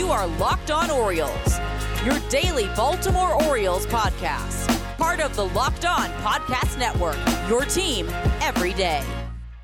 You 0.00 0.08
are 0.08 0.26
Locked 0.38 0.70
On 0.70 0.90
Orioles, 0.90 1.58
your 2.06 2.18
daily 2.30 2.64
Baltimore 2.74 3.34
Orioles 3.44 3.84
podcast. 3.84 4.66
Part 4.96 5.20
of 5.20 5.36
the 5.36 5.44
Locked 5.48 5.84
On 5.84 6.08
Podcast 6.22 6.78
Network, 6.78 7.18
your 7.50 7.66
team 7.66 8.08
every 8.40 8.72
day. 8.72 9.04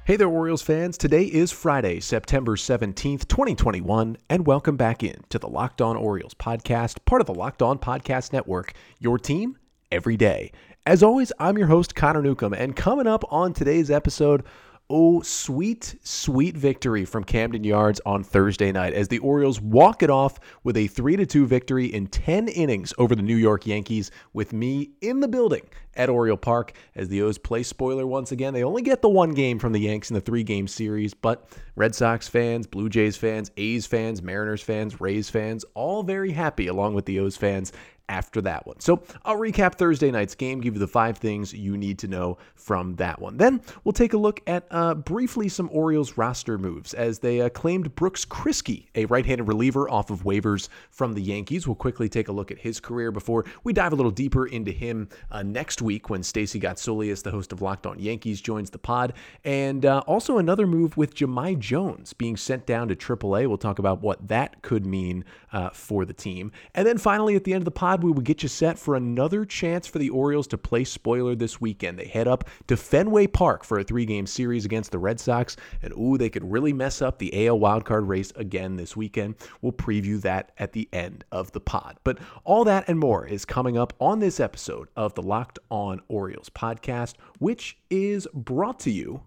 Hey 0.04 0.16
there, 0.16 0.28
Orioles 0.28 0.60
fans. 0.60 0.98
Today 0.98 1.24
is 1.24 1.52
Friday, 1.52 2.00
September 2.00 2.54
17th, 2.54 3.26
2021, 3.26 4.18
and 4.28 4.46
welcome 4.46 4.76
back 4.76 5.02
in 5.02 5.16
to 5.30 5.38
the 5.38 5.48
Locked 5.48 5.80
On 5.80 5.96
Orioles 5.96 6.34
podcast, 6.34 7.02
part 7.06 7.22
of 7.22 7.26
the 7.26 7.34
Locked 7.34 7.62
On 7.62 7.78
Podcast 7.78 8.34
Network, 8.34 8.74
your 8.98 9.18
team 9.18 9.56
every 9.90 10.18
day. 10.18 10.52
As 10.84 11.02
always, 11.02 11.32
I'm 11.38 11.56
your 11.56 11.68
host, 11.68 11.94
Connor 11.94 12.20
Newcomb, 12.20 12.52
and 12.52 12.76
coming 12.76 13.06
up 13.06 13.24
on 13.32 13.54
today's 13.54 13.90
episode, 13.90 14.44
Oh, 14.88 15.20
sweet, 15.22 15.96
sweet 16.04 16.56
victory 16.56 17.04
from 17.04 17.24
Camden 17.24 17.64
Yards 17.64 18.00
on 18.06 18.22
Thursday 18.22 18.70
night 18.70 18.92
as 18.92 19.08
the 19.08 19.18
Orioles 19.18 19.60
walk 19.60 20.04
it 20.04 20.10
off 20.10 20.38
with 20.62 20.76
a 20.76 20.86
3 20.86 21.26
2 21.26 21.44
victory 21.44 21.86
in 21.86 22.06
10 22.06 22.46
innings 22.46 22.94
over 22.96 23.16
the 23.16 23.22
New 23.22 23.34
York 23.34 23.66
Yankees, 23.66 24.12
with 24.32 24.52
me 24.52 24.90
in 25.00 25.18
the 25.18 25.26
building 25.26 25.62
at 25.94 26.08
Oriole 26.08 26.36
Park 26.36 26.72
as 26.94 27.08
the 27.08 27.20
O's 27.22 27.36
play 27.36 27.64
spoiler 27.64 28.06
once 28.06 28.30
again. 28.30 28.54
They 28.54 28.62
only 28.62 28.82
get 28.82 29.02
the 29.02 29.08
one 29.08 29.34
game 29.34 29.58
from 29.58 29.72
the 29.72 29.80
Yanks 29.80 30.08
in 30.08 30.14
the 30.14 30.20
three 30.20 30.44
game 30.44 30.68
series, 30.68 31.14
but 31.14 31.48
Red 31.74 31.96
Sox 31.96 32.28
fans, 32.28 32.68
Blue 32.68 32.88
Jays 32.88 33.16
fans, 33.16 33.50
A's 33.56 33.86
fans, 33.86 34.22
Mariners 34.22 34.62
fans, 34.62 35.00
Rays 35.00 35.28
fans, 35.28 35.64
all 35.74 36.04
very 36.04 36.30
happy 36.30 36.68
along 36.68 36.94
with 36.94 37.06
the 37.06 37.18
O's 37.18 37.36
fans 37.36 37.72
after 38.08 38.40
that 38.42 38.66
one. 38.66 38.80
So 38.80 39.02
I'll 39.24 39.36
recap 39.36 39.76
Thursday 39.76 40.10
night's 40.10 40.34
game, 40.34 40.60
give 40.60 40.74
you 40.74 40.80
the 40.80 40.86
five 40.86 41.18
things 41.18 41.52
you 41.52 41.76
need 41.76 41.98
to 42.00 42.08
know 42.08 42.38
from 42.54 42.94
that 42.96 43.20
one. 43.20 43.36
Then 43.36 43.60
we'll 43.84 43.92
take 43.92 44.12
a 44.12 44.18
look 44.18 44.40
at 44.46 44.66
uh, 44.70 44.94
briefly 44.94 45.48
some 45.48 45.68
Orioles 45.72 46.16
roster 46.16 46.58
moves 46.58 46.94
as 46.94 47.18
they 47.18 47.40
uh, 47.40 47.48
claimed 47.48 47.94
Brooks 47.94 48.24
Kriske, 48.24 48.86
a 48.94 49.04
right-handed 49.06 49.44
reliever 49.44 49.88
off 49.90 50.10
of 50.10 50.24
waivers 50.24 50.68
from 50.90 51.14
the 51.14 51.22
Yankees. 51.22 51.66
We'll 51.66 51.74
quickly 51.74 52.08
take 52.08 52.28
a 52.28 52.32
look 52.32 52.50
at 52.50 52.58
his 52.58 52.80
career 52.80 53.10
before 53.10 53.44
we 53.64 53.72
dive 53.72 53.92
a 53.92 53.96
little 53.96 54.10
deeper 54.10 54.46
into 54.46 54.72
him 54.72 55.08
uh, 55.30 55.42
next 55.42 55.82
week 55.82 56.10
when 56.10 56.22
Stacey 56.22 56.60
Gotsulias, 56.60 57.22
the 57.22 57.30
host 57.30 57.52
of 57.52 57.62
Locked 57.62 57.86
On 57.86 57.98
Yankees, 57.98 58.40
joins 58.40 58.70
the 58.70 58.78
pod. 58.78 59.12
And 59.44 59.84
uh, 59.84 60.02
also 60.06 60.38
another 60.38 60.66
move 60.66 60.96
with 60.96 61.14
Jahmai 61.14 61.58
Jones 61.58 62.12
being 62.12 62.36
sent 62.36 62.66
down 62.66 62.88
to 62.88 62.96
AAA. 62.96 63.46
We'll 63.46 63.58
talk 63.58 63.78
about 63.78 64.02
what 64.02 64.28
that 64.28 64.62
could 64.62 64.86
mean 64.86 65.24
uh, 65.52 65.70
for 65.70 66.04
the 66.04 66.12
team. 66.12 66.52
And 66.74 66.86
then 66.86 66.98
finally, 66.98 67.36
at 67.36 67.44
the 67.44 67.52
end 67.52 67.62
of 67.62 67.64
the 67.64 67.70
pod, 67.70 67.95
we 68.02 68.10
will 68.10 68.22
get 68.22 68.42
you 68.42 68.48
set 68.48 68.78
for 68.78 68.94
another 68.94 69.44
chance 69.44 69.86
for 69.86 69.98
the 69.98 70.10
Orioles 70.10 70.46
to 70.48 70.58
play 70.58 70.84
spoiler 70.84 71.34
this 71.34 71.60
weekend. 71.60 71.98
They 71.98 72.06
head 72.06 72.28
up 72.28 72.48
to 72.68 72.76
Fenway 72.76 73.26
Park 73.28 73.64
for 73.64 73.78
a 73.78 73.84
three 73.84 74.04
game 74.04 74.26
series 74.26 74.64
against 74.64 74.90
the 74.90 74.98
Red 74.98 75.20
Sox. 75.20 75.56
And 75.82 75.92
ooh, 75.94 76.18
they 76.18 76.30
could 76.30 76.50
really 76.50 76.72
mess 76.72 77.02
up 77.02 77.18
the 77.18 77.46
AL 77.46 77.58
wildcard 77.58 78.08
race 78.08 78.32
again 78.36 78.76
this 78.76 78.96
weekend. 78.96 79.36
We'll 79.60 79.72
preview 79.72 80.20
that 80.22 80.52
at 80.58 80.72
the 80.72 80.88
end 80.92 81.24
of 81.32 81.52
the 81.52 81.60
pod. 81.60 81.98
But 82.04 82.18
all 82.44 82.64
that 82.64 82.88
and 82.88 82.98
more 82.98 83.26
is 83.26 83.44
coming 83.44 83.76
up 83.76 83.92
on 84.00 84.20
this 84.20 84.40
episode 84.40 84.88
of 84.96 85.14
the 85.14 85.22
Locked 85.22 85.58
On 85.70 86.00
Orioles 86.08 86.50
podcast, 86.50 87.14
which 87.38 87.78
is 87.90 88.26
brought 88.34 88.78
to 88.80 88.90
you 88.90 89.22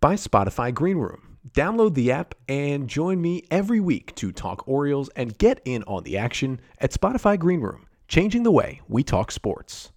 by 0.00 0.14
Spotify 0.14 0.74
Green 0.74 0.98
Room. 0.98 1.32
Download 1.54 1.94
the 1.94 2.12
app 2.12 2.34
and 2.48 2.88
join 2.88 3.20
me 3.20 3.42
every 3.50 3.80
week 3.80 4.14
to 4.14 4.30
talk 4.30 4.66
Orioles 4.68 5.10
and 5.16 5.36
get 5.38 5.60
in 5.64 5.82
on 5.84 6.04
the 6.04 6.16
action 6.16 6.60
at 6.78 6.92
Spotify 6.92 7.38
Green 7.38 7.60
Room 7.60 7.84
changing 8.12 8.42
the 8.42 8.50
way 8.50 8.78
we 8.88 9.02
talk 9.02 9.32
sports. 9.32 9.90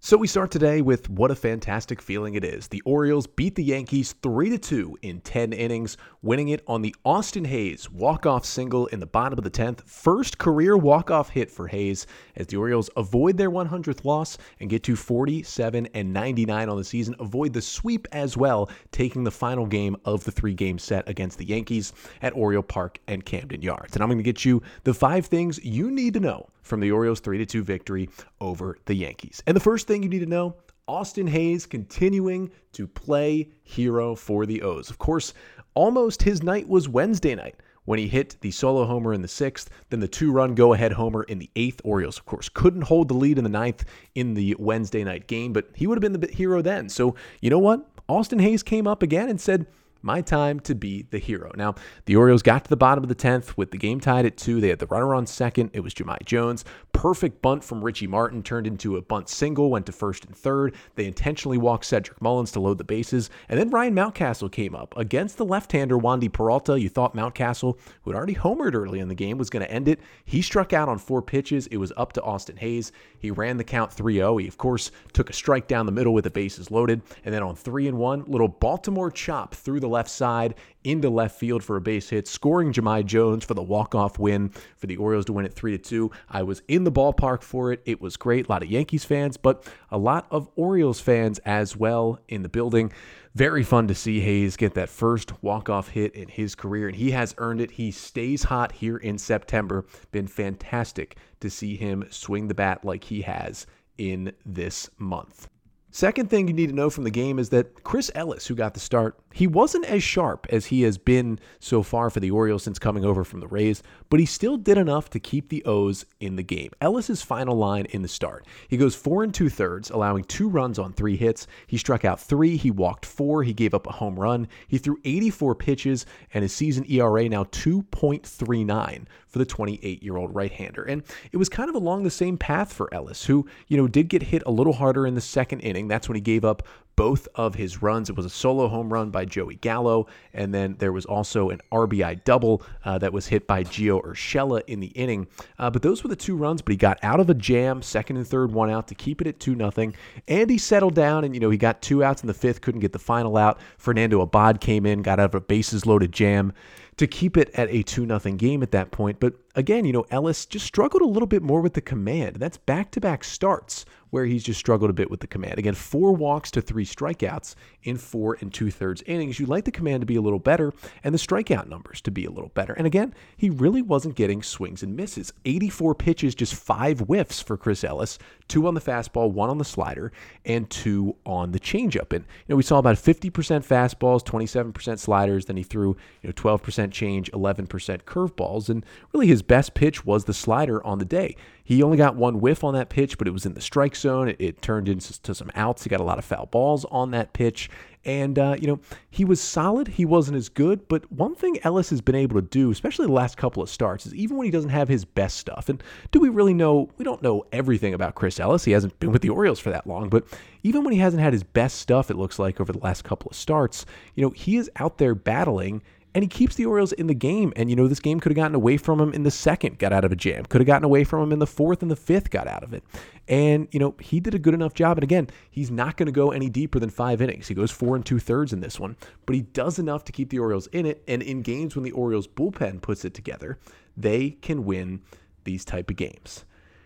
So 0.00 0.18
we 0.18 0.26
start 0.26 0.50
today 0.50 0.82
with 0.82 1.08
what 1.08 1.30
a 1.30 1.34
fantastic 1.34 2.02
feeling 2.02 2.34
it 2.34 2.44
is. 2.44 2.68
The 2.68 2.82
Orioles 2.82 3.26
beat 3.26 3.54
the 3.54 3.64
Yankees 3.64 4.12
3 4.22 4.58
2 4.58 4.98
in 5.00 5.22
10 5.22 5.54
innings, 5.54 5.96
winning 6.20 6.48
it 6.48 6.62
on 6.66 6.82
the 6.82 6.94
Austin 7.06 7.46
Hays 7.46 7.90
walk-off 7.90 8.44
single 8.44 8.86
in 8.88 9.00
the 9.00 9.06
bottom 9.06 9.38
of 9.38 9.44
the 9.44 9.50
10th. 9.50 9.82
First 9.88 10.36
career 10.36 10.76
walk-off 10.76 11.30
hit 11.30 11.50
for 11.50 11.66
Hays 11.68 12.06
as 12.36 12.48
the 12.48 12.58
Orioles 12.58 12.90
avoid 12.98 13.38
their 13.38 13.50
100th 13.50 14.04
loss 14.04 14.36
and 14.60 14.68
get 14.68 14.82
to 14.82 14.94
47 14.94 15.88
and 15.94 16.12
99 16.12 16.68
on 16.68 16.76
the 16.76 16.84
season, 16.84 17.16
avoid 17.18 17.54
the 17.54 17.62
sweep 17.62 18.06
as 18.12 18.36
well, 18.36 18.68
taking 18.92 19.24
the 19.24 19.30
final 19.30 19.64
game 19.64 19.96
of 20.04 20.22
the 20.24 20.32
three-game 20.32 20.78
set 20.78 21.08
against 21.08 21.38
the 21.38 21.46
Yankees 21.46 21.94
at 22.20 22.34
Oriole 22.34 22.62
Park 22.62 22.98
and 23.08 23.24
Camden 23.24 23.62
Yards. 23.62 23.94
And 23.94 24.02
I'm 24.02 24.10
going 24.10 24.18
to 24.18 24.22
get 24.22 24.44
you 24.44 24.62
the 24.84 24.92
five 24.92 25.24
things 25.24 25.58
you 25.64 25.90
need 25.90 26.12
to 26.12 26.20
know 26.20 26.50
from 26.68 26.80
the 26.80 26.92
Orioles 26.92 27.20
3 27.20 27.44
2 27.44 27.62
victory 27.62 28.08
over 28.40 28.78
the 28.84 28.94
Yankees. 28.94 29.42
And 29.46 29.56
the 29.56 29.60
first 29.60 29.86
thing 29.86 30.02
you 30.02 30.08
need 30.08 30.20
to 30.20 30.26
know 30.26 30.56
Austin 30.86 31.26
Hays 31.26 31.66
continuing 31.66 32.50
to 32.72 32.86
play 32.86 33.50
hero 33.62 34.14
for 34.14 34.46
the 34.46 34.62
O's. 34.62 34.90
Of 34.90 34.98
course, 34.98 35.34
almost 35.74 36.22
his 36.22 36.42
night 36.42 36.68
was 36.68 36.88
Wednesday 36.88 37.34
night 37.34 37.56
when 37.88 37.98
he 37.98 38.06
hit 38.06 38.36
the 38.42 38.50
solo 38.50 38.84
homer 38.84 39.14
in 39.14 39.22
the 39.22 39.28
sixth, 39.28 39.70
then 39.88 40.00
the 40.00 40.06
two 40.06 40.30
run 40.30 40.54
go 40.54 40.74
ahead 40.74 40.92
homer 40.92 41.22
in 41.22 41.38
the 41.38 41.48
eighth. 41.56 41.80
Orioles, 41.84 42.18
of 42.18 42.26
course, 42.26 42.50
couldn't 42.50 42.82
hold 42.82 43.08
the 43.08 43.14
lead 43.14 43.38
in 43.38 43.44
the 43.44 43.48
ninth 43.48 43.86
in 44.14 44.34
the 44.34 44.54
Wednesday 44.58 45.02
night 45.02 45.26
game, 45.26 45.54
but 45.54 45.70
he 45.74 45.86
would 45.86 45.96
have 45.96 46.02
been 46.02 46.20
the 46.20 46.30
hero 46.30 46.60
then. 46.60 46.90
So, 46.90 47.14
you 47.40 47.48
know 47.48 47.58
what? 47.58 47.88
Austin 48.06 48.40
Hays 48.40 48.62
came 48.62 48.86
up 48.86 49.02
again 49.02 49.30
and 49.30 49.40
said, 49.40 49.66
my 50.02 50.20
time 50.20 50.60
to 50.60 50.74
be 50.74 51.06
the 51.10 51.18
hero. 51.18 51.50
Now, 51.56 51.74
the 52.06 52.16
Orioles 52.16 52.42
got 52.42 52.64
to 52.64 52.70
the 52.70 52.76
bottom 52.76 53.04
of 53.04 53.08
the 53.08 53.14
10th 53.14 53.56
with 53.56 53.70
the 53.70 53.78
game 53.78 54.00
tied 54.00 54.26
at 54.26 54.36
two. 54.36 54.60
They 54.60 54.68
had 54.68 54.78
the 54.78 54.86
runner 54.86 55.14
on 55.14 55.26
second. 55.26 55.70
It 55.72 55.80
was 55.80 55.94
Jahmai 55.94 56.24
Jones. 56.24 56.64
Perfect 56.92 57.42
bunt 57.42 57.62
from 57.62 57.84
Richie 57.84 58.06
Martin 58.06 58.42
turned 58.42 58.66
into 58.66 58.96
a 58.96 59.02
bunt 59.02 59.28
single, 59.28 59.70
went 59.70 59.86
to 59.86 59.92
first 59.92 60.24
and 60.24 60.36
third. 60.36 60.74
They 60.94 61.06
intentionally 61.06 61.58
walked 61.58 61.84
Cedric 61.84 62.20
Mullins 62.20 62.52
to 62.52 62.60
load 62.60 62.78
the 62.78 62.84
bases. 62.84 63.30
And 63.48 63.58
then 63.58 63.70
Ryan 63.70 63.94
Mountcastle 63.94 64.50
came 64.50 64.74
up 64.74 64.96
against 64.96 65.36
the 65.36 65.44
left 65.44 65.72
hander 65.72 65.96
Wandy 65.96 66.32
Peralta. 66.32 66.78
You 66.78 66.88
thought 66.88 67.14
Mountcastle, 67.14 67.78
who 68.02 68.10
had 68.10 68.16
already 68.16 68.34
homered 68.34 68.74
early 68.74 68.98
in 68.98 69.08
the 69.08 69.14
game, 69.14 69.38
was 69.38 69.50
going 69.50 69.64
to 69.64 69.70
end 69.70 69.88
it. 69.88 70.00
He 70.24 70.42
struck 70.42 70.72
out 70.72 70.88
on 70.88 70.98
four 70.98 71.22
pitches. 71.22 71.66
It 71.68 71.76
was 71.76 71.92
up 71.96 72.12
to 72.14 72.22
Austin 72.22 72.56
Hays. 72.56 72.92
He 73.18 73.30
ran 73.30 73.56
the 73.56 73.64
count 73.64 73.92
3 73.92 74.14
0. 74.14 74.36
He, 74.38 74.48
of 74.48 74.58
course, 74.58 74.90
took 75.12 75.30
a 75.30 75.32
strike 75.32 75.68
down 75.68 75.86
the 75.86 75.92
middle 75.92 76.14
with 76.14 76.24
the 76.24 76.30
bases 76.30 76.70
loaded. 76.70 77.02
And 77.24 77.34
then 77.34 77.42
on 77.42 77.56
3 77.56 77.88
and 77.88 77.98
1, 77.98 78.24
little 78.26 78.48
Baltimore 78.48 79.10
chop 79.10 79.54
through 79.54 79.80
the 79.80 79.87
the 79.88 79.94
left 79.94 80.10
side 80.10 80.54
into 80.84 81.08
left 81.10 81.38
field 81.38 81.64
for 81.64 81.76
a 81.76 81.80
base 81.80 82.08
hit, 82.08 82.28
scoring 82.28 82.72
Jahmai 82.72 83.02
Jones 83.04 83.44
for 83.44 83.54
the 83.54 83.62
walk-off 83.62 84.18
win 84.18 84.50
for 84.76 84.86
the 84.86 84.96
Orioles 84.96 85.24
to 85.26 85.32
win 85.32 85.44
it 85.44 85.54
3 85.54 85.72
to 85.72 85.78
2. 85.78 86.10
I 86.28 86.42
was 86.42 86.62
in 86.68 86.84
the 86.84 86.92
ballpark 86.92 87.42
for 87.42 87.72
it. 87.72 87.82
It 87.84 88.00
was 88.00 88.16
great. 88.16 88.46
A 88.46 88.52
lot 88.52 88.62
of 88.62 88.70
Yankees 88.70 89.04
fans, 89.04 89.36
but 89.36 89.66
a 89.90 89.98
lot 89.98 90.26
of 90.30 90.48
Orioles 90.56 91.00
fans 91.00 91.38
as 91.40 91.76
well 91.76 92.18
in 92.28 92.42
the 92.42 92.48
building. 92.48 92.92
Very 93.34 93.62
fun 93.62 93.88
to 93.88 93.94
see 93.94 94.20
Hays 94.20 94.56
get 94.56 94.74
that 94.74 94.88
first 94.88 95.42
walk-off 95.42 95.88
hit 95.88 96.14
in 96.14 96.28
his 96.28 96.54
career, 96.54 96.88
and 96.88 96.96
he 96.96 97.10
has 97.12 97.34
earned 97.38 97.60
it. 97.60 97.72
He 97.72 97.90
stays 97.90 98.44
hot 98.44 98.72
here 98.72 98.96
in 98.96 99.18
September. 99.18 99.84
Been 100.10 100.26
fantastic 100.26 101.16
to 101.40 101.50
see 101.50 101.76
him 101.76 102.04
swing 102.10 102.48
the 102.48 102.54
bat 102.54 102.84
like 102.84 103.04
he 103.04 103.22
has 103.22 103.66
in 103.96 104.32
this 104.44 104.90
month. 104.98 105.48
Second 105.90 106.28
thing 106.28 106.46
you 106.46 106.54
need 106.54 106.68
to 106.68 106.74
know 106.74 106.90
from 106.90 107.04
the 107.04 107.10
game 107.10 107.38
is 107.38 107.48
that 107.48 107.82
Chris 107.82 108.10
Ellis, 108.14 108.46
who 108.46 108.54
got 108.54 108.74
the 108.74 108.80
start, 108.80 109.18
he 109.32 109.46
wasn't 109.46 109.86
as 109.86 110.02
sharp 110.02 110.46
as 110.50 110.66
he 110.66 110.82
has 110.82 110.98
been 110.98 111.38
so 111.60 111.82
far 111.82 112.10
for 112.10 112.20
the 112.20 112.30
Orioles 112.30 112.62
since 112.62 112.78
coming 112.78 113.06
over 113.06 113.24
from 113.24 113.40
the 113.40 113.46
Rays, 113.46 113.82
but 114.10 114.20
he 114.20 114.26
still 114.26 114.58
did 114.58 114.76
enough 114.76 115.08
to 115.10 115.20
keep 115.20 115.48
the 115.48 115.64
O's 115.64 116.04
in 116.20 116.36
the 116.36 116.42
game. 116.42 116.72
Ellis's 116.82 117.22
final 117.22 117.56
line 117.56 117.86
in 117.86 118.02
the 118.02 118.08
start. 118.08 118.46
He 118.68 118.76
goes 118.76 118.94
four 118.94 119.22
and 119.22 119.32
two 119.32 119.48
thirds, 119.48 119.90
allowing 119.90 120.24
two 120.24 120.48
runs 120.48 120.78
on 120.78 120.92
three 120.92 121.16
hits. 121.16 121.46
He 121.66 121.78
struck 121.78 122.04
out 122.04 122.20
three, 122.20 122.56
he 122.56 122.70
walked 122.70 123.06
four, 123.06 123.42
he 123.42 123.54
gave 123.54 123.72
up 123.72 123.86
a 123.86 123.92
home 123.92 124.20
run. 124.20 124.48
He 124.66 124.76
threw 124.76 124.98
84 125.04 125.54
pitches, 125.54 126.04
and 126.34 126.42
his 126.42 126.52
season 126.52 126.84
ERA 126.90 127.28
now 127.28 127.44
2.39 127.44 129.06
for 129.28 129.38
the 129.38 129.46
28 129.46 130.02
year 130.02 130.16
old 130.16 130.34
right 130.34 130.50
hander. 130.50 130.82
And 130.82 131.02
it 131.32 131.36
was 131.36 131.48
kind 131.48 131.68
of 131.68 131.74
along 131.74 132.02
the 132.02 132.10
same 132.10 132.36
path 132.36 132.72
for 132.72 132.92
Ellis, 132.92 133.24
who, 133.24 133.46
you 133.68 133.76
know, 133.76 133.86
did 133.86 134.08
get 134.08 134.22
hit 134.22 134.42
a 134.46 134.50
little 134.50 134.72
harder 134.72 135.06
in 135.06 135.14
the 135.14 135.20
second 135.20 135.60
inning. 135.60 135.77
That's 135.86 136.08
when 136.08 136.16
he 136.16 136.20
gave 136.20 136.44
up 136.44 136.64
both 136.98 137.28
of 137.36 137.54
his 137.54 137.80
runs. 137.80 138.10
It 138.10 138.16
was 138.16 138.26
a 138.26 138.30
solo 138.30 138.66
home 138.66 138.92
run 138.92 139.10
by 139.10 139.24
Joey 139.24 139.54
Gallo, 139.54 140.08
and 140.34 140.52
then 140.52 140.74
there 140.80 140.90
was 140.90 141.06
also 141.06 141.50
an 141.50 141.60
RBI 141.70 142.24
double 142.24 142.60
uh, 142.84 142.98
that 142.98 143.12
was 143.12 143.28
hit 143.28 143.46
by 143.46 143.62
Gio 143.62 144.02
Urshela 144.04 144.62
in 144.66 144.80
the 144.80 144.88
inning. 144.88 145.28
Uh, 145.60 145.70
but 145.70 145.82
those 145.82 146.02
were 146.02 146.08
the 146.08 146.16
two 146.16 146.34
runs, 146.34 146.60
but 146.60 146.72
he 146.72 146.76
got 146.76 146.98
out 147.04 147.20
of 147.20 147.30
a 147.30 147.34
jam, 147.34 147.82
second 147.82 148.16
and 148.16 148.26
third, 148.26 148.50
one 148.50 148.68
out 148.68 148.88
to 148.88 148.96
keep 148.96 149.20
it 149.20 149.28
at 149.28 149.38
2 149.38 149.54
nothing. 149.54 149.94
And 150.26 150.50
he 150.50 150.58
settled 150.58 150.96
down, 150.96 151.22
and, 151.22 151.34
you 151.34 151.40
know, 151.40 151.50
he 151.50 151.56
got 151.56 151.82
two 151.82 152.02
outs 152.02 152.24
in 152.24 152.26
the 152.26 152.34
fifth, 152.34 152.62
couldn't 152.62 152.80
get 152.80 152.92
the 152.92 152.98
final 152.98 153.36
out. 153.36 153.60
Fernando 153.76 154.20
Abad 154.20 154.60
came 154.60 154.84
in, 154.84 155.02
got 155.02 155.20
out 155.20 155.26
of 155.26 155.34
a 155.36 155.40
bases 155.40 155.86
loaded 155.86 156.10
jam 156.10 156.52
to 156.96 157.06
keep 157.06 157.36
it 157.36 157.50
at 157.54 157.70
a 157.70 157.84
2 157.84 158.06
0 158.06 158.18
game 158.36 158.60
at 158.62 158.72
that 158.72 158.90
point. 158.90 159.20
But 159.20 159.34
again, 159.58 159.84
you 159.84 159.92
know, 159.92 160.06
Ellis 160.10 160.46
just 160.46 160.64
struggled 160.64 161.02
a 161.02 161.06
little 161.06 161.26
bit 161.26 161.42
more 161.42 161.60
with 161.60 161.74
the 161.74 161.80
command. 161.80 162.36
That's 162.36 162.56
back 162.56 162.92
to 162.92 163.00
back 163.00 163.24
starts 163.24 163.84
where 164.10 164.24
he's 164.24 164.44
just 164.44 164.58
struggled 164.58 164.90
a 164.90 164.94
bit 164.94 165.10
with 165.10 165.20
the 165.20 165.26
command. 165.26 165.58
Again, 165.58 165.74
four 165.74 166.12
walks 166.12 166.50
to 166.52 166.62
three 166.62 166.84
strikeouts 166.84 167.54
in 167.82 167.96
four 167.96 168.38
and 168.40 168.52
two 168.52 168.70
thirds 168.70 169.02
innings. 169.02 169.38
You'd 169.38 169.48
like 169.48 169.64
the 169.64 169.70
command 169.70 170.00
to 170.00 170.06
be 170.06 170.16
a 170.16 170.20
little 170.20 170.38
better 170.38 170.72
and 171.04 171.14
the 171.14 171.18
strikeout 171.18 171.68
numbers 171.68 172.00
to 172.02 172.10
be 172.10 172.24
a 172.24 172.30
little 172.30 172.50
better. 172.50 172.72
And 172.72 172.86
again, 172.86 173.14
he 173.36 173.50
really 173.50 173.82
wasn't 173.82 174.14
getting 174.14 174.42
swings 174.42 174.82
and 174.82 174.96
misses. 174.96 175.32
84 175.44 175.94
pitches, 175.94 176.34
just 176.34 176.54
five 176.54 177.00
whiffs 177.00 177.40
for 177.40 177.56
Chris 177.56 177.84
Ellis, 177.84 178.18
two 178.46 178.66
on 178.66 178.74
the 178.74 178.80
fastball, 178.80 179.30
one 179.30 179.50
on 179.50 179.58
the 179.58 179.64
slider, 179.64 180.12
and 180.44 180.68
two 180.70 181.16
on 181.26 181.52
the 181.52 181.60
changeup. 181.60 182.12
And 182.12 182.24
you 182.24 182.52
know, 182.52 182.56
we 182.56 182.62
saw 182.62 182.78
about 182.78 182.96
50% 182.96 183.30
fastballs, 183.30 184.24
27% 184.24 184.98
sliders. 184.98 185.46
Then 185.46 185.56
he 185.56 185.62
threw 185.62 185.96
you 186.22 186.28
know 186.28 186.32
12% 186.32 186.90
change, 186.92 187.30
11% 187.32 187.66
curveballs, 188.02 188.68
and 188.68 188.84
really 189.12 189.26
his 189.26 189.42
best 189.48 189.74
pitch 189.74 190.04
was 190.04 190.24
the 190.24 190.34
slider 190.34 190.84
on 190.86 190.98
the 190.98 191.04
day. 191.04 191.34
He 191.64 191.82
only 191.82 191.96
got 191.96 192.14
one 192.14 192.40
whiff 192.40 192.64
on 192.64 192.74
that 192.74 192.88
pitch, 192.88 193.18
but 193.18 193.26
it 193.26 193.32
was 193.32 193.44
in 193.44 193.54
the 193.54 193.60
strike 193.60 193.96
zone. 193.96 194.28
It, 194.28 194.36
it 194.38 194.62
turned 194.62 194.88
into 194.88 195.34
some 195.34 195.50
outs. 195.54 195.82
He 195.82 195.90
got 195.90 196.00
a 196.00 196.04
lot 196.04 196.18
of 196.18 196.24
foul 196.24 196.46
balls 196.46 196.84
on 196.86 197.10
that 197.10 197.32
pitch. 197.32 197.68
And, 198.04 198.38
uh, 198.38 198.56
you 198.58 198.66
know, 198.68 198.80
he 199.10 199.24
was 199.24 199.38
solid. 199.38 199.88
He 199.88 200.06
wasn't 200.06 200.38
as 200.38 200.48
good. 200.48 200.88
But 200.88 201.10
one 201.12 201.34
thing 201.34 201.58
Ellis 201.64 201.90
has 201.90 202.00
been 202.00 202.14
able 202.14 202.40
to 202.40 202.46
do, 202.46 202.70
especially 202.70 203.06
the 203.06 203.12
last 203.12 203.36
couple 203.36 203.62
of 203.62 203.68
starts, 203.68 204.06
is 204.06 204.14
even 204.14 204.38
when 204.38 204.46
he 204.46 204.50
doesn't 204.50 204.70
have 204.70 204.88
his 204.88 205.04
best 205.04 205.36
stuff, 205.36 205.68
and 205.68 205.82
do 206.10 206.20
we 206.20 206.30
really 206.30 206.54
know? 206.54 206.88
We 206.96 207.04
don't 207.04 207.22
know 207.22 207.44
everything 207.52 207.92
about 207.92 208.14
Chris 208.14 208.40
Ellis. 208.40 208.64
He 208.64 208.72
hasn't 208.72 208.98
been 209.00 209.12
with 209.12 209.20
the 209.20 209.28
Orioles 209.28 209.58
for 209.58 209.70
that 209.70 209.86
long. 209.86 210.08
But 210.08 210.24
even 210.62 210.84
when 210.84 210.94
he 210.94 211.00
hasn't 211.00 211.22
had 211.22 211.34
his 211.34 211.42
best 211.42 211.78
stuff, 211.78 212.10
it 212.10 212.16
looks 212.16 212.38
like 212.38 212.60
over 212.60 212.72
the 212.72 212.78
last 212.78 213.04
couple 213.04 213.30
of 213.30 213.36
starts, 213.36 213.84
you 214.14 214.22
know, 214.22 214.30
he 214.30 214.56
is 214.56 214.70
out 214.76 214.96
there 214.96 215.14
battling 215.14 215.82
and 216.14 216.24
he 216.24 216.28
keeps 216.28 216.56
the 216.56 216.66
Orioles 216.66 216.92
in 216.92 217.06
the 217.06 217.14
game. 217.14 217.52
And, 217.56 217.68
you 217.68 217.76
know, 217.76 217.86
this 217.86 218.00
game 218.00 218.18
could 218.18 218.32
have 218.32 218.36
gotten 218.36 218.54
away 218.54 218.76
from 218.76 219.00
him 219.00 219.12
in 219.12 219.22
the 219.22 219.30
second, 219.30 219.78
got 219.78 219.92
out 219.92 220.04
of 220.04 220.12
a 220.12 220.16
jam. 220.16 220.44
Could 220.46 220.60
have 220.60 220.66
gotten 220.66 220.84
away 220.84 221.04
from 221.04 221.22
him 221.22 221.32
in 221.32 221.38
the 221.38 221.46
fourth 221.46 221.82
and 221.82 221.90
the 221.90 221.96
fifth, 221.96 222.30
got 222.30 222.48
out 222.48 222.62
of 222.62 222.72
it. 222.72 222.82
And, 223.28 223.68
you 223.72 223.78
know, 223.78 223.94
he 224.00 224.18
did 224.20 224.34
a 224.34 224.38
good 224.38 224.54
enough 224.54 224.74
job. 224.74 224.96
And 224.96 225.04
again, 225.04 225.28
he's 225.50 225.70
not 225.70 225.96
going 225.96 226.06
to 226.06 226.12
go 226.12 226.30
any 226.30 226.48
deeper 226.48 226.78
than 226.78 226.90
five 226.90 227.20
innings. 227.20 227.46
He 227.46 227.54
goes 227.54 227.70
four 227.70 227.94
and 227.94 228.04
two 228.04 228.18
thirds 228.18 228.52
in 228.52 228.60
this 228.60 228.80
one, 228.80 228.96
but 229.26 229.34
he 229.34 229.42
does 229.42 229.78
enough 229.78 230.04
to 230.04 230.12
keep 230.12 230.30
the 230.30 230.38
Orioles 230.38 230.66
in 230.68 230.86
it. 230.86 231.02
And 231.06 231.22
in 231.22 231.42
games 231.42 231.76
when 231.76 231.84
the 231.84 231.92
Orioles 231.92 232.26
bullpen 232.26 232.80
puts 232.80 233.04
it 233.04 233.14
together, 233.14 233.58
they 233.96 234.30
can 234.30 234.64
win 234.64 235.02
these 235.44 235.64
type 235.64 235.90
of 235.90 235.96
games. 235.96 236.44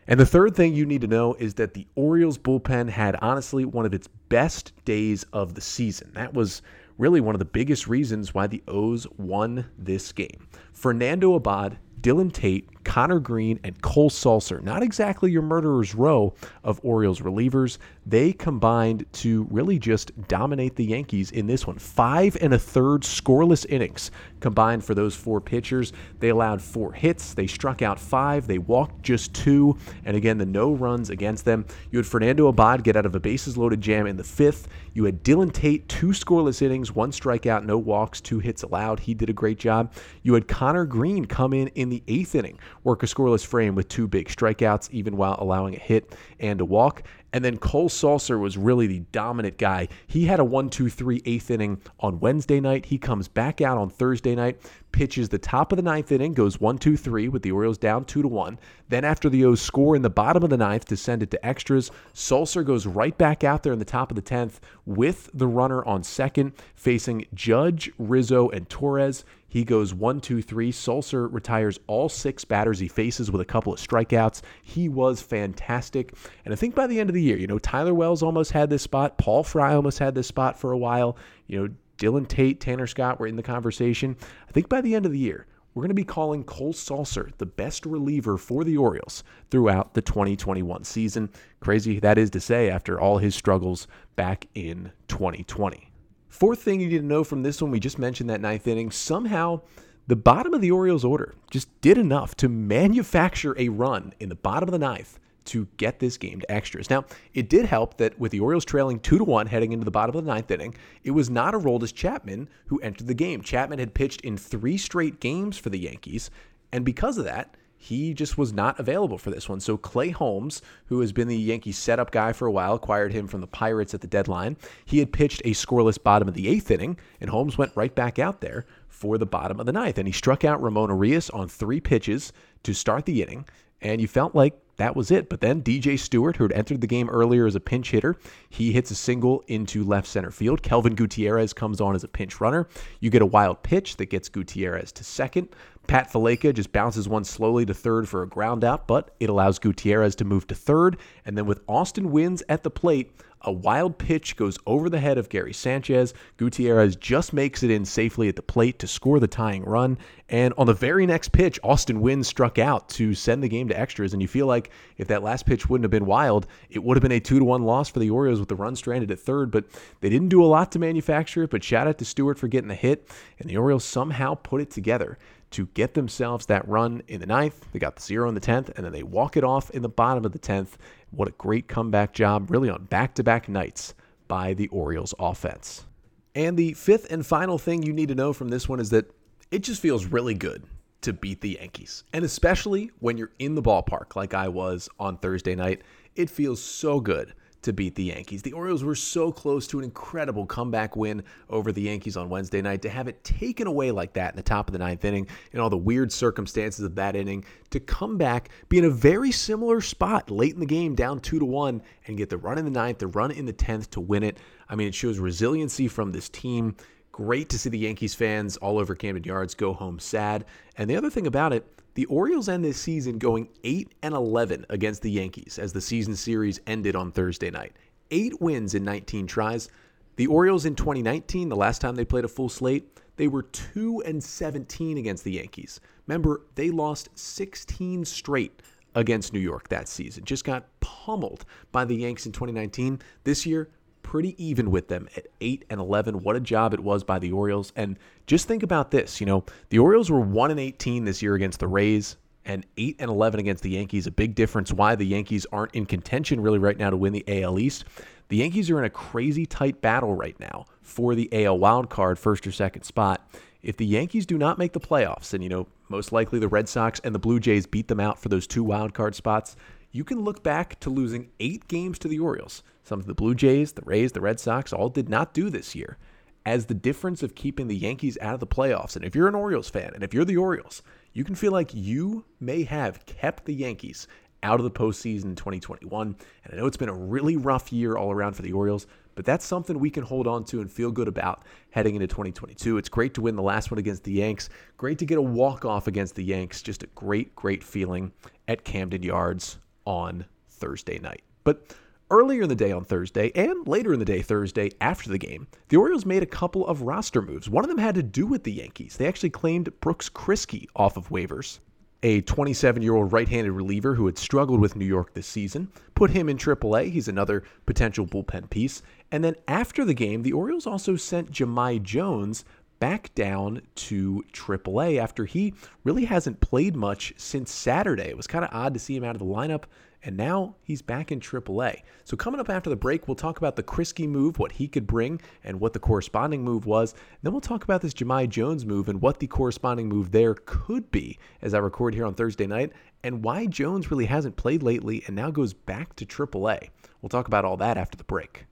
And 0.09 0.19
the 0.19 0.27
third 0.27 0.57
thing 0.57 0.75
you 0.75 0.85
need 0.85 1.03
to 1.03 1.07
know 1.07 1.35
is 1.35 1.55
that 1.55 1.75
the 1.75 1.87
Orioles 1.95 2.37
bullpen 2.37 2.89
had 2.89 3.17
honestly 3.23 3.65
one 3.65 3.87
of 3.87 3.95
its 3.95 4.09
best 4.09 4.73
days 4.85 5.25
of 5.33 5.55
the 5.55 5.61
season. 5.61 6.11
That 6.15 6.35
was 6.35 6.61
really 7.03 7.21
one 7.21 7.35
of 7.35 7.41
the 7.41 7.45
biggest 7.45 7.89
reasons 7.89 8.33
why 8.33 8.47
the 8.47 8.63
O's 8.69 9.09
won 9.19 9.67
this 9.77 10.13
game. 10.13 10.47
Fernando 10.73 11.35
Abad, 11.35 11.79
Dylan 12.01 12.33
Tate, 12.33 12.69
Conner 12.85 13.21
Greene, 13.21 13.59
and 13.65 13.81
Cole 13.83 14.11
Sulser. 14.11 14.63
Not 14.63 14.83
exactly 14.83 15.31
your 15.31 15.43
murderer's 15.43 15.95
row 15.95 16.35
of 16.65 16.81
Orioles 16.83 17.21
relievers. 17.21 17.79
They 18.07 18.33
combined 18.33 19.07
to 19.13 19.47
really 19.51 19.79
just 19.79 20.11
dominate 20.29 20.77
the 20.77 20.85
Yankees 20.85 21.31
in 21.31 21.47
this 21.47 21.67
one. 21.67 21.79
Five 21.79 22.37
and 22.41 22.55
a 22.55 22.59
third 22.59 23.03
scoreless 23.03 23.65
innings 23.69 24.11
combined 24.41 24.85
for 24.85 24.95
those 24.95 25.15
four 25.15 25.41
pitchers. 25.41 25.93
They 26.19 26.31
allowed 26.31 26.61
four 26.61 26.93
hits. 26.93 27.35
They 27.35 27.47
struck 27.47 27.81
out 27.83 27.99
five. 27.99 28.47
They 28.47 28.59
walked 28.59 29.03
just 29.03 29.33
two. 29.35 29.77
And 30.05 30.17
again, 30.17 30.39
the 30.39 30.47
no 30.47 30.73
runs 30.73 31.11
against 31.11 31.45
them. 31.45 31.65
You 31.91 31.99
had 31.99 32.07
Fernando 32.07 32.49
Abad 32.49 32.83
get 32.83 32.97
out 32.97 33.07
of 33.07 33.15
a 33.15 33.21
bases 33.21 33.57
loaded 33.57 33.81
jam 33.81 34.07
in 34.07 34.17
the 34.17 34.25
fifth. 34.25 34.69
You 34.95 35.05
had 35.05 35.23
Dylan 35.23 35.53
Tate, 35.53 35.89
two 35.89 36.09
scoreless 36.09 36.61
innings, 36.61 36.95
one 36.95 37.13
strikeout, 37.13 37.65
no 37.65 37.79
walks, 37.79 38.21
two 38.21 38.41
hits 38.41 38.63
allowed. 38.63 39.01
He 39.01 39.15
did 39.15 39.31
a 39.31 39.33
great 39.33 39.59
job. 39.59 39.93
You 40.23 40.35
had 40.35 40.49
Conner 40.49 40.85
Greene 40.85 41.25
come 41.25 41.53
in 41.53 41.69
in 41.69 41.89
the 41.89 42.03
eighth 42.09 42.35
inning 42.35 42.59
work 42.85 43.03
a 43.03 43.07
scoreless 43.07 43.45
frame 43.45 43.75
with 43.75 43.89
two 43.89 44.07
big 44.07 44.29
strikeouts, 44.29 44.91
even 44.91 45.17
while 45.17 45.37
allowing 45.39 45.75
a 45.75 45.79
hit 45.79 46.15
and 46.41 46.61
a 46.61 46.65
walk. 46.65 47.03
And 47.33 47.45
then 47.45 47.59
Cole 47.59 47.89
Sulser 47.89 48.39
was 48.39 48.59
really 48.59 48.87
the 48.87 49.01
dominant 49.13 49.59
guy. 49.59 49.89
He 50.07 50.27
had 50.27 50.41
a 50.41 50.45
1 50.45 50.71
2 50.71 50.89
3 50.89 51.23
eighth 51.25 51.51
inning 51.51 51.81
on 52.01 52.21
Wednesday 52.21 52.61
night. 52.61 52.87
He 52.87 52.99
comes 52.99 53.29
back 53.29 53.61
out 53.61 53.79
on 53.79 53.89
Thursday 53.89 54.35
night, 54.35 54.61
pitches 54.93 55.29
the 55.29 55.39
top 55.39 55.73
of 55.73 55.77
the 55.77 55.83
ninth 55.83 56.13
inning, 56.13 56.35
goes 56.35 56.61
1 56.61 56.79
2 56.79 56.97
3 56.97 57.29
with 57.29 57.43
the 57.43 57.53
Orioles 57.53 57.79
down 57.79 58.05
2 58.05 58.23
to 58.23 58.29
1. 58.29 58.59
Then, 58.89 59.05
after 59.05 59.31
the 59.31 59.45
O's 59.45 59.63
score 59.63 59.97
in 59.97 60.03
the 60.03 60.11
bottom 60.11 60.43
of 60.43 60.51
the 60.51 60.57
ninth 60.57 60.85
to 60.87 60.97
send 60.97 61.23
it 61.23 61.31
to 61.31 61.47
extras, 61.47 61.91
Sulser 62.15 62.65
goes 62.65 62.87
right 62.87 63.17
back 63.17 63.43
out 63.45 63.63
there 63.63 63.73
in 63.73 63.79
the 63.79 63.85
top 63.85 64.11
of 64.11 64.17
the 64.17 64.23
10th 64.23 64.61
with 64.85 65.31
the 65.33 65.47
runner 65.47 65.85
on 65.85 66.03
second, 66.03 66.53
facing 66.75 67.25
Judge, 67.35 67.91
Rizzo, 67.99 68.51
and 68.51 68.69
Torres. 68.69 69.25
He 69.53 69.65
goes 69.65 69.93
one, 69.93 70.23
two, 70.23 70.41
three. 70.41 70.73
Sulser 70.73 71.31
retires 71.31 71.79
all 71.87 72.09
six 72.09 72.43
batters 72.43 72.79
he 72.79 72.89
faces 72.89 73.31
with 73.31 73.43
a 73.43 73.45
couple 73.45 73.75
of 73.75 73.79
strikeouts. 73.79 74.41
He 74.63 74.89
was 74.89 75.21
fantastic. 75.21 76.15
And 76.47 76.55
I 76.55 76.57
think 76.57 76.75
by 76.75 76.87
the 76.87 76.99
end 76.99 77.11
of 77.11 77.15
the 77.15 77.22
year, 77.23 77.37
you 77.37 77.47
know, 77.47 77.59
Tyler 77.59 77.95
Wells 77.95 78.23
almost 78.23 78.53
had 78.53 78.71
this 78.71 78.83
spot. 78.83 79.19
Paul 79.19 79.43
Fry 79.45 79.75
almost 79.75 79.99
had 79.99 80.15
this 80.15 80.27
spot 80.27 80.59
for 80.59 80.73
a 80.73 80.79
while. 80.79 81.17
You 81.47 81.61
know, 81.61 81.75
Dylan 81.99 82.27
Tate, 82.27 82.61
Tanner 82.61 82.87
Scott 82.87 83.21
were 83.21 83.27
in 83.27 83.37
the 83.37 83.43
conversation. 83.43 84.17
I 84.49 84.53
think 84.53 84.69
by 84.69 84.81
the 84.81 84.95
end 84.95 85.07
of 85.07 85.13
the 85.13 85.19
year, 85.19 85.47
we're 85.75 85.83
going 85.83 85.89
to 85.89 85.95
be 85.95 86.05
calling 86.05 86.45
Cole 86.45 86.75
Sulser 86.75 87.31
the 87.39 87.47
best 87.47 87.87
reliever 87.87 88.37
for 88.37 88.63
the 88.63 88.77
Orioles 88.77 89.25
throughout 89.51 89.95
the 89.95 90.03
2021 90.03 90.85
season. 90.85 91.31
Crazy 91.61 91.99
that 92.01 92.19
is 92.19 92.31
to 92.31 92.41
say 92.41 92.69
after 92.69 93.01
all 93.01 93.19
his 93.19 93.35
struggles 93.35 93.87
back 94.15 94.47
in 94.55 94.93
2020. 95.09 95.91
Fourth 96.29 96.63
thing 96.63 96.81
you 96.81 96.89
need 96.89 96.99
to 96.99 97.05
know 97.05 97.25
from 97.25 97.43
this 97.43 97.63
one, 97.63 97.71
we 97.71 97.81
just 97.81 97.99
mentioned 97.99 98.29
that 98.29 98.41
ninth 98.41 98.67
inning. 98.67 98.91
Somehow, 98.91 99.63
the 100.07 100.17
bottom 100.17 100.53
of 100.53 100.61
the 100.61 100.71
Orioles 100.71 101.05
order 101.05 101.35
just 101.51 101.69
did 101.81 101.97
enough 101.97 102.35
to 102.37 102.49
manufacture 102.49 103.55
a 103.59 103.69
run 103.69 104.13
in 104.19 104.29
the 104.29 104.35
bottom 104.35 104.69
of 104.69 104.73
the 104.73 104.79
ninth 104.79 105.19
to 105.47 105.67
get 105.77 105.99
this 105.99 106.17
game 106.17 106.41
to 106.41 106.51
extras. 106.51 106.91
Now, 106.91 107.05
it 107.35 107.49
did 107.49 107.67
help 107.67 107.97
that 107.99 108.19
with 108.19 108.33
the 108.33 108.41
Orioles 108.41 108.65
trailing 108.65 109.01
2 109.01 109.19
to 109.19 109.25
1 109.25 109.47
heading 109.47 109.73
into 109.73 109.85
the 109.85 109.91
bottom 109.91 110.17
of 110.17 110.25
the 110.25 110.31
ninth 110.31 110.51
inning, 110.51 110.75
it 111.05 111.13
was 111.13 111.31
not 111.31 111.55
Aroldis 111.55 111.95
Chapman 111.95 112.49
who 112.67 112.81
entered 112.81 113.07
the 113.07 113.15
game. 113.15 113.43
Chapman 113.43 113.79
had 113.79 113.95
pitched 113.95 114.21
in 114.23 114.37
three 114.37 114.77
straight 114.77 115.21
games 115.21 115.59
for 115.59 115.71
the 115.71 115.79
Yankees, 115.79 116.31
and 116.73 116.85
because 116.85 117.19
of 117.19 117.25
that, 117.25 117.57
he 117.83 118.15
just 118.15 118.39
was 118.39 118.53
not 118.53 118.79
available 118.79 119.19
for 119.19 119.33
this 119.33 119.49
one. 119.49 119.59
So 119.59 119.77
Clay 119.77 120.11
Holmes, 120.11 120.63
who 120.87 121.01
has 121.01 121.13
been 121.13 121.27
the 121.27 121.37
Yankees 121.37 121.77
setup 121.77 122.13
guy 122.13 122.33
for 122.33 122.47
a 122.47 122.53
while, 122.53 122.75
acquired 122.75 123.13
him 123.13 123.27
from 123.27 123.41
the 123.41 123.49
Pirates 123.49 123.93
at 123.93 124.01
the 124.01 124.07
deadline. 124.07 124.57
He 124.85 125.01
had 125.01 125.13
pitched 125.13 125.43
a 125.45 125.51
scoreless 125.51 126.01
bottom 126.01 126.29
of 126.29 126.35
the 126.35 126.47
eighth 126.47 126.71
inning, 126.71 126.97
and 127.21 127.29
Holmes 127.29 127.59
went 127.59 127.75
right 127.75 127.93
back 127.93 128.21
out 128.21 128.41
there 128.41 128.67
for 128.87 129.19
the 129.19 129.27
bottom 129.27 129.59
of 129.59 129.67
the 129.67 129.73
ninth. 129.73 129.99
And 129.99 130.07
he 130.07 130.13
struck 130.13 130.45
out 130.45 130.63
Ramon 130.63 130.91
Urias 130.91 131.29
on 131.31 131.49
three 131.49 131.81
pitches 131.81 132.33
to 132.63 132.73
start 132.73 133.05
the 133.05 133.21
inning. 133.21 133.47
And 133.83 134.01
you 134.01 134.09
felt 134.09 134.35
like 134.35 134.55
that 134.77 134.97
was 134.97 135.11
it. 135.11 135.29
But 135.29 135.41
then 135.41 135.63
DJ 135.63 135.99
Stewart, 135.99 136.37
who 136.37 136.45
had 136.45 136.53
entered 136.53 136.81
the 136.81 136.87
game 136.87 137.11
earlier 137.11 137.47
as 137.47 137.55
a 137.55 137.61
pinch 137.61 137.91
hitter, 137.91 138.17
he 138.49 138.73
hits 138.73 138.91
a 138.91 138.95
single 138.95 139.45
into 139.49 139.85
left 139.85 140.07
center 140.07 140.31
field. 140.31 140.63
Kelvin 140.63 140.95
Gutierrez 140.95 141.53
comes 141.53 141.81
on 141.81 141.95
as 141.95 142.05
a 142.05 142.09
pinch 142.09 142.41
runner. 142.41 142.69
You 143.01 143.11
get 143.11 143.23
a 143.23 143.27
wild 143.27 143.63
pitch 143.63 143.97
that 143.97 144.07
gets 144.07 144.29
Gutierrez 144.29 144.93
to 144.93 145.05
second. 145.05 145.49
Pat 145.89 146.13
Valaika 146.13 146.55
just 146.55 146.73
bounces 146.73 147.09
one 147.09 147.25
slowly 147.25 147.67
to 147.67 147.75
third 147.75 148.09
for 148.09 148.23
a 148.23 148.29
ground 148.29 148.63
out, 148.65 148.87
but 148.87 149.15
it 149.19 149.29
allows 149.29 149.59
Gutierrez 149.59 150.15
to 150.17 150.25
move 150.25 150.47
to 150.47 150.55
third. 150.55 150.97
And 151.27 151.37
then 151.37 151.45
with 151.47 151.61
Austin 151.67 152.11
Wynns 152.11 152.43
at 152.49 152.63
the 152.63 152.71
plate, 152.71 153.13
a 153.45 153.53
wild 153.53 153.99
pitch 153.99 154.37
goes 154.37 154.59
over 154.67 154.89
the 154.89 155.01
head 155.01 155.19
of 155.19 155.29
Gary 155.29 155.53
Sanchez. 155.53 156.15
Gutierrez 156.37 156.97
just 156.97 157.33
makes 157.33 157.63
it 157.63 157.71
in 157.71 157.85
safely 157.85 158.29
at 158.29 158.37
the 158.37 158.43
plate 158.43 158.79
to 158.81 158.87
score 158.87 159.21
the 159.21 159.27
tying 159.27 159.65
run. 159.65 159.99
And 160.29 160.55
on 160.57 160.67
the 160.67 160.75
very 160.75 161.07
next 161.07 161.31
pitch, 161.31 161.59
Austin 161.63 162.01
Wynns 162.01 162.27
struck 162.27 162.59
out 162.59 162.89
to 162.91 163.15
send 163.15 163.43
the 163.43 163.49
game 163.49 163.69
to 163.69 163.79
extras. 163.79 164.13
And 164.13 164.23
you 164.23 164.29
feel 164.29 164.47
like 164.47 164.71
if 164.97 165.09
that 165.09 165.23
last 165.23 165.47
pitch 165.47 165.69
wouldn't 165.69 165.85
have 165.85 165.91
been 165.91 166.07
wild, 166.07 166.47
it 166.71 166.83
would 166.83 166.97
have 166.97 167.03
been 167.03 167.13
a 167.13 167.21
two 167.21 167.39
to 167.39 167.45
one 167.45 167.65
loss 167.65 167.89
for 167.89 167.99
the 167.99 168.11
Orioles 168.11 168.41
with 168.41 168.49
the 168.49 168.57
run 168.57 168.77
stranded 168.77 169.11
at 169.11 169.21
third. 169.21 169.51
But 169.51 169.67
they 170.01 170.09
didn't 170.09 170.29
do 170.29 170.43
a 170.43 170.47
lot 170.47 170.73
to 170.73 170.79
manufacture 170.79 171.43
it. 171.43 171.51
But 171.51 171.65
shout 171.65 171.87
out 171.87 171.99
to 171.99 172.05
Stewart 172.05 172.39
for 172.39 172.49
getting 172.49 172.69
the 172.69 172.75
hit. 172.75 173.09
And 173.39 173.51
the 173.51 173.57
Orioles 173.57 173.85
somehow 173.85 174.35
put 174.35 174.61
it 174.61 174.71
together 174.71 175.19
to 175.53 175.67
get 175.67 175.95
themselves 175.95 176.47
that 176.47 176.67
run 176.69 177.03
in 177.09 177.21
the 177.21 177.27
ninth. 177.27 177.67
They 177.73 177.79
got 177.79 177.97
the 177.97 178.03
zero 178.03 178.29
in 178.29 178.35
the 178.35 178.41
10th, 178.41 178.71
and 178.77 178.85
then 178.85 178.93
they 178.93 179.03
walk 179.03 179.37
it 179.37 179.45
off 179.45 179.71
in 179.71 179.83
the 179.83 179.89
bottom 179.89 180.25
of 180.25 180.33
the 180.33 180.39
10th. 180.39 180.73
What 181.11 181.29
a 181.29 181.33
great 181.33 181.69
comeback 181.69 182.13
job, 182.13 182.51
really 182.51 182.69
on 182.69 182.85
back 182.85 183.15
to 183.17 183.25
back 183.25 183.49
nights 183.49 183.95
by 184.29 184.55
the 184.55 184.69
Orioles 184.69 185.15
offense. 185.19 185.87
And 186.35 186.57
the 186.57 186.73
fifth 186.73 187.13
and 187.13 187.25
final 187.25 187.59
thing 187.59 187.83
you 187.83 187.93
need 187.93 188.09
to 188.09 188.15
know 188.15 188.33
from 188.33 188.49
this 188.49 188.69
one 188.69 188.81
is 188.81 188.91
that 188.91 189.11
it 189.51 189.63
just 189.63 189.83
feels 189.83 190.07
really 190.07 190.35
good 190.35 190.65
to 191.03 191.13
beat 191.13 191.41
the 191.41 191.59
Yankees. 191.61 192.05
And 192.13 192.25
especially 192.25 192.91
when 193.01 193.19
you're 193.19 193.33
in 193.39 193.55
the 193.55 193.63
ballpark 193.63 194.17
like 194.17 194.33
I 194.33 194.49
was 194.49 194.89
on 194.99 195.19
Thursday 195.19 195.55
night, 195.55 195.83
it 196.17 196.31
feels 196.31 196.63
so 196.63 197.01
good 197.01 197.35
to 197.63 197.73
beat 197.73 197.95
the 197.95 198.05
Yankees. 198.05 198.43
The 198.43 198.53
Orioles 198.53 198.85
were 198.85 198.95
so 198.95 199.33
close 199.33 199.67
to 199.69 199.79
an 199.79 199.85
incredible 199.85 200.47
comeback 200.47 200.97
win 200.97 201.23
over 201.49 201.73
the 201.73 201.83
Yankees 201.83 202.17
on 202.17 202.29
Wednesday 202.29 202.61
night. 202.61 202.83
To 202.83 202.91
have 202.91 203.09
it 203.09 203.23
taken 203.25 203.67
away 203.67 203.91
like 203.91 204.13
that 204.15 204.33
in 204.33 204.37
the 204.37 204.43
top 204.43 204.69
of 204.69 204.73
the 204.73 204.79
ninth 204.79 205.05
inning 205.05 205.27
and 205.53 205.63
all 205.63 205.71
the 205.71 205.77
weird 205.77 206.13
circumstances 206.13 206.85
of 206.85 206.95
that 206.97 207.17
inning, 207.17 207.45
to 207.71 207.81
come 207.81 208.19
back, 208.19 208.51
be 208.69 208.79
in 208.79 208.85
a 208.85 208.91
very 208.91 209.33
similar 209.33 209.81
spot 209.81 210.31
late 210.31 210.55
in 210.55 210.61
the 210.61 210.67
game, 210.67 210.95
down 210.95 211.21
two 211.21 211.39
to 211.39 211.45
one, 211.45 211.83
and 212.07 212.17
get 212.17 212.29
the 212.29 212.37
run 212.37 212.59
in 212.59 212.65
the 212.65 212.71
ninth, 212.71 212.99
the 212.99 213.07
run 213.07 213.31
in 213.31 213.47
the 213.47 213.53
tenth 213.53 213.91
to 213.91 214.01
win 214.01 214.23
it. 214.23 214.39
I 214.69 214.75
mean, 214.75 214.89
it 214.89 214.95
shows 214.95 215.19
resiliency 215.19 215.89
from 215.89 216.13
this 216.13 216.29
team. 216.29 216.77
Great 217.13 217.49
to 217.51 217.59
see 217.59 217.69
the 217.69 217.79
Yankees 217.79 218.15
fans 218.15 218.57
all 218.57 218.79
over 218.79 218.95
Camden 218.95 219.25
Yards 219.25 219.55
go 219.55 219.73
home 219.73 219.99
sad. 219.99 220.47
And 220.77 220.89
the 220.89 220.97
other 220.97 221.11
thing 221.11 221.27
about 221.27 221.53
it, 221.53 221.67
the 221.95 222.07
Orioles 222.07 222.49
end 222.49 222.65
this 222.65 222.81
season 222.81 223.19
going 223.19 223.49
8 223.65 223.93
and 224.03 224.15
11 224.15 224.67
against 224.71 225.03
the 225.03 225.11
Yankees 225.11 225.59
as 225.59 225.73
the 225.73 225.81
season 225.81 226.17
series 226.17 226.61
ended 226.67 226.97
on 226.97 227.13
Thursday 227.13 227.51
night. 227.51 227.77
8 228.11 228.41
wins 228.41 228.75
in 228.75 228.85
19 228.85 229.27
tries. 229.27 229.69
The 230.17 230.27
Orioles 230.27 230.65
in 230.65 230.75
2019, 230.75 231.49
the 231.49 231.57
last 231.57 231.81
time 231.81 231.95
they 231.95 232.05
played 232.05 232.25
a 232.25 232.29
full 232.29 232.49
slate, 232.49 232.99
they 233.17 233.29
were 233.29 233.43
2 233.43 234.03
and 234.07 234.23
17 234.23 234.99
against 234.99 235.25
the 235.25 235.33
Yankees. 235.33 235.81
Remember, 236.07 236.43
they 236.55 236.71
lost 236.71 237.11
16 237.15 238.05
straight 238.05 238.63
against 238.95 239.33
New 239.33 239.41
York 239.41 239.69
that 239.69 239.89
season. 239.89 240.25
Just 240.25 240.45
got 240.45 240.69
pummeled 240.81 241.45
by 241.73 241.85
the 241.85 241.95
Yanks 241.95 242.27
in 242.27 242.33
2019. 242.33 243.01
This 243.25 243.47
year, 243.47 243.69
pretty 244.03 244.35
even 244.43 244.71
with 244.71 244.89
them 244.89 245.09
at 245.17 245.27
8 245.41 245.65
and 245.71 245.81
11. 245.81 246.23
What 246.23 246.37
a 246.37 246.41
job 246.41 246.75
it 246.75 246.81
was 246.81 247.05
by 247.05 247.19
the 247.19 247.33
Orioles. 247.33 247.73
And 247.77 247.99
just 248.27 248.47
think 248.47 248.63
about 248.63 248.91
this, 248.91 249.21
you 249.21 249.27
know, 249.27 249.45
the 249.71 249.79
Orioles 249.79 250.11
were 250.11 250.21
1 250.21 250.51
and 250.51 250.61
18 250.61 251.05
this 251.05 251.23
year 251.23 251.35
against 251.35 251.61
the 251.61 251.69
Rays 251.69 252.17
and 252.45 252.67
8 252.77 252.97
and 252.99 253.11
11 253.11 253.41
against 253.41 253.63
the 253.63 253.71
Yankees. 253.71 254.07
A 254.07 254.11
big 254.11 254.35
difference 254.35 254.73
why 254.73 254.95
the 254.95 255.07
Yankees 255.07 255.47
aren't 255.53 255.75
in 255.75 255.87
contention 255.87 256.41
really 256.41 256.59
right 256.59 256.77
now 256.77 256.91
to 256.91 256.97
win 256.97 257.13
the 257.13 257.25
AL 257.43 257.59
East. 257.59 257.85
The 258.29 258.39
Yankees 258.39 258.71
are 258.71 258.79
in 258.79 258.85
a 258.85 258.91
crazy 258.91 259.47
tight 259.47 259.81
battle 259.81 260.15
right 260.15 260.39
now 260.41 260.67
for 260.81 261.15
the 261.15 261.29
AL 261.33 261.59
wild 261.59 261.91
card 261.91 262.19
first 262.19 262.47
or 262.47 262.53
second 262.53 262.83
spot. 262.83 263.29
If 263.63 263.77
the 263.77 263.87
Yankees 263.87 264.27
do 264.27 264.39
not 264.39 264.59
make 264.59 264.73
the 264.73 264.81
playoffs 264.81 265.35
and 265.35 265.43
you 265.43 265.49
know, 265.49 265.69
most 265.93 266.11
likely 266.11 266.39
the 266.39 266.49
Red 266.49 266.69
Sox 266.69 267.01
and 267.05 267.15
the 267.15 267.21
Blue 267.21 267.39
Jays 267.39 267.67
beat 267.67 267.87
them 267.87 268.01
out 268.01 268.19
for 268.19 268.31
those 268.31 268.47
two 268.47 268.65
wild 268.65 268.95
card 268.95 269.15
spots, 269.15 269.55
you 269.93 270.05
can 270.05 270.25
look 270.25 270.43
back 270.43 270.81
to 270.81 270.89
losing 270.89 271.31
8 271.39 271.69
games 271.69 271.99
to 272.01 272.09
the 272.09 272.19
Orioles. 272.19 272.63
Some 272.83 272.99
of 272.99 273.07
the 273.07 273.15
Blue 273.15 273.35
Jays, 273.35 273.73
the 273.73 273.83
Rays, 273.83 274.13
the 274.13 274.23
Red 274.23 274.41
Sox 274.41 274.73
all 274.73 274.89
did 274.89 275.11
not 275.11 275.35
do 275.35 275.51
this 275.51 275.75
year 275.75 275.99
as 276.47 276.67
the 276.67 276.75
difference 276.75 277.23
of 277.23 277.35
keeping 277.35 277.69
the 277.69 277.77
Yankees 277.77 278.17
out 278.23 278.35
of 278.35 278.41
the 278.41 278.47
playoffs. 278.47 278.97
And 278.97 279.05
if 279.05 279.15
you're 279.15 279.29
an 279.29 279.35
Orioles 279.35 279.69
fan 279.69 279.93
and 279.95 280.03
if 280.03 280.15
you're 280.15 280.25
the 280.25 280.39
Orioles, 280.39 280.83
you 281.13 281.25
can 281.25 281.35
feel 281.35 281.53
like 281.53 281.75
you 281.75 282.25
may 282.41 282.65
have 282.65 283.05
kept 283.05 283.45
the 283.45 283.55
Yankees 283.55 284.09
out 284.43 284.59
of 284.59 284.65
the 284.65 284.71
postseason 284.71 285.27
in 285.27 285.37
2021. 285.37 286.17
And 286.45 286.53
I 286.53 286.57
know 286.57 286.67
it's 286.67 286.77
been 286.79 286.89
a 286.89 286.95
really 286.95 287.37
rough 287.37 287.71
year 287.71 287.97
all 287.97 288.11
around 288.11 288.33
for 288.33 288.43
the 288.43 288.53
Orioles, 288.53 288.87
but 289.15 289.25
that's 289.25 289.45
something 289.45 289.79
we 289.79 289.91
can 289.91 290.03
hold 290.03 290.27
on 290.27 290.45
to 290.47 290.61
and 290.61 290.71
feel 290.71 290.91
good 290.91 291.09
about 291.09 291.45
heading 291.71 291.95
into 291.95 292.07
2022. 292.07 292.79
It's 292.79 292.89
great 292.89 293.15
to 293.15 293.21
win 293.21 293.37
the 293.37 293.43
last 293.43 293.71
one 293.71 293.79
against 293.79 294.05
the 294.05 294.13
Yanks. 294.13 294.49
Great 294.77 294.99
to 294.99 295.07
get 295.07 295.19
a 295.19 295.23
walk 295.23 295.65
off 295.65 295.87
against 295.87 296.15
the 296.15 296.25
Yanks. 296.25 296.63
Just 296.63 296.83
a 296.83 296.89
great, 296.95 297.35
great 297.35 297.63
feeling 297.63 298.13
at 298.49 298.65
Camden 298.65 299.03
Yards 299.03 299.59
on 299.85 300.25
Thursday 300.49 300.99
night. 300.99 301.23
But 301.45 301.75
Earlier 302.13 302.43
in 302.43 302.51
the 302.51 302.55
day 302.55 302.73
on 302.73 302.85
Thursday 302.85 303.33
and 303.35 303.67
later 303.67 303.95
in 303.95 303.99
the 303.99 304.05
day 304.05 304.21
Thursday 304.21 304.73
after 304.83 305.09
the 305.09 305.17
game, 305.17 305.47
the 305.71 305.79
Orioles 305.79 306.05
made 306.05 306.23
a 306.23 306.27
couple 306.27 306.67
of 306.67 306.83
roster 306.83 307.23
moves. 307.23 307.49
One 307.49 307.65
of 307.65 307.71
them 307.71 307.79
had 307.79 307.95
to 307.95 308.03
do 308.03 308.27
with 308.27 308.45
the 308.45 308.53
Yankees. 308.53 308.99
They 308.99 309.07
actually 309.07 309.31
claimed 309.31 309.73
Brooks 309.81 310.11
Kriske 310.11 310.67
off 310.77 310.99
of 310.99 311.09
waivers, 311.09 311.61
a 312.03 312.21
27 312.21 312.83
year 312.83 312.97
old 312.97 313.15
right 313.15 313.27
handed 313.27 313.53
reliever 313.53 313.95
who 313.95 314.05
had 314.05 314.19
struggled 314.19 314.61
with 314.61 314.77
New 314.77 314.85
York 314.85 315.15
this 315.15 315.27
season. 315.27 315.69
Put 315.95 316.11
him 316.11 316.29
in 316.29 316.37
AAA. 316.37 316.91
He's 316.91 317.09
another 317.09 317.45
potential 317.65 318.07
bullpen 318.07 318.51
piece. 318.51 318.83
And 319.13 319.23
then 319.23 319.37
after 319.47 319.85
the 319.85 319.95
game, 319.95 320.23
the 320.23 320.33
Orioles 320.33 320.67
also 320.67 320.97
sent 320.97 321.31
Jahmai 321.31 321.83
Jones 321.83 322.45
back 322.81 323.15
down 323.15 323.63
to 323.77 324.25
AAA 324.33 324.99
after 324.99 325.25
he 325.25 325.55
really 325.85 326.07
hasn't 326.07 326.41
played 326.41 326.75
much 326.75 327.15
since 327.17 327.53
Saturday. 327.53 328.09
It 328.09 328.17
was 328.17 328.27
kind 328.27 328.45
of 328.45 328.51
odd 328.53 328.75
to 328.75 328.81
see 328.81 328.97
him 328.97 329.05
out 329.05 329.15
of 329.15 329.21
the 329.21 329.25
lineup 329.25 329.65
and 330.05 330.17
now 330.17 330.57
he's 330.65 330.83
back 330.83 331.13
in 331.13 331.21
AAA. 331.21 331.83
So 332.05 332.17
coming 332.17 332.41
up 332.41 332.51
after 332.51 332.71
the 332.71 332.77
break, 332.77 333.07
we'll 333.07 333.15
talk 333.15 333.39
about 333.39 333.57
the 333.57 333.63
Kriske 333.63 334.09
move, 334.09 334.39
what 334.39 334.53
he 334.53 334.67
could 334.67 334.87
bring, 334.87 335.21
and 335.45 335.61
what 335.61 335.73
the 335.73 335.79
corresponding 335.79 336.43
move 336.43 336.67
was. 336.67 336.95
then 337.23 337.33
we'll 337.33 337.41
talk 337.41 337.63
about 337.65 337.83
this 337.83 337.95
Jahmai 337.95 338.29
Jones 338.29 338.67
move 338.67 338.89
and 338.89 339.01
what 339.01 339.21
the 339.21 339.27
corresponding 339.27 339.89
move 339.89 340.11
there 340.11 340.35
could 340.45 340.91
be 340.91 341.19
as 341.41 341.55
I 341.55 341.59
record 341.59 341.95
here 341.95 342.07
on 342.07 342.15
Thursday 342.15 342.47
night, 342.47 342.73
and 343.05 343.23
why 343.23 343.47
Jones 343.47 343.91
really 343.91 344.07
hasn't 344.07 344.37
played 344.37 344.63
lately 344.63 345.05
and 345.07 345.15
now 345.15 345.31
goes 345.31 345.53
back 345.53 345.95
to 345.97 346.07
AAA. 346.07 346.71
We'll 347.01 347.09
talk 347.09 347.29
about 347.29 347.45
all 347.45 347.57
that 347.59 347.79
after 347.79 347.97
the 347.97 348.05
break. 348.05 348.47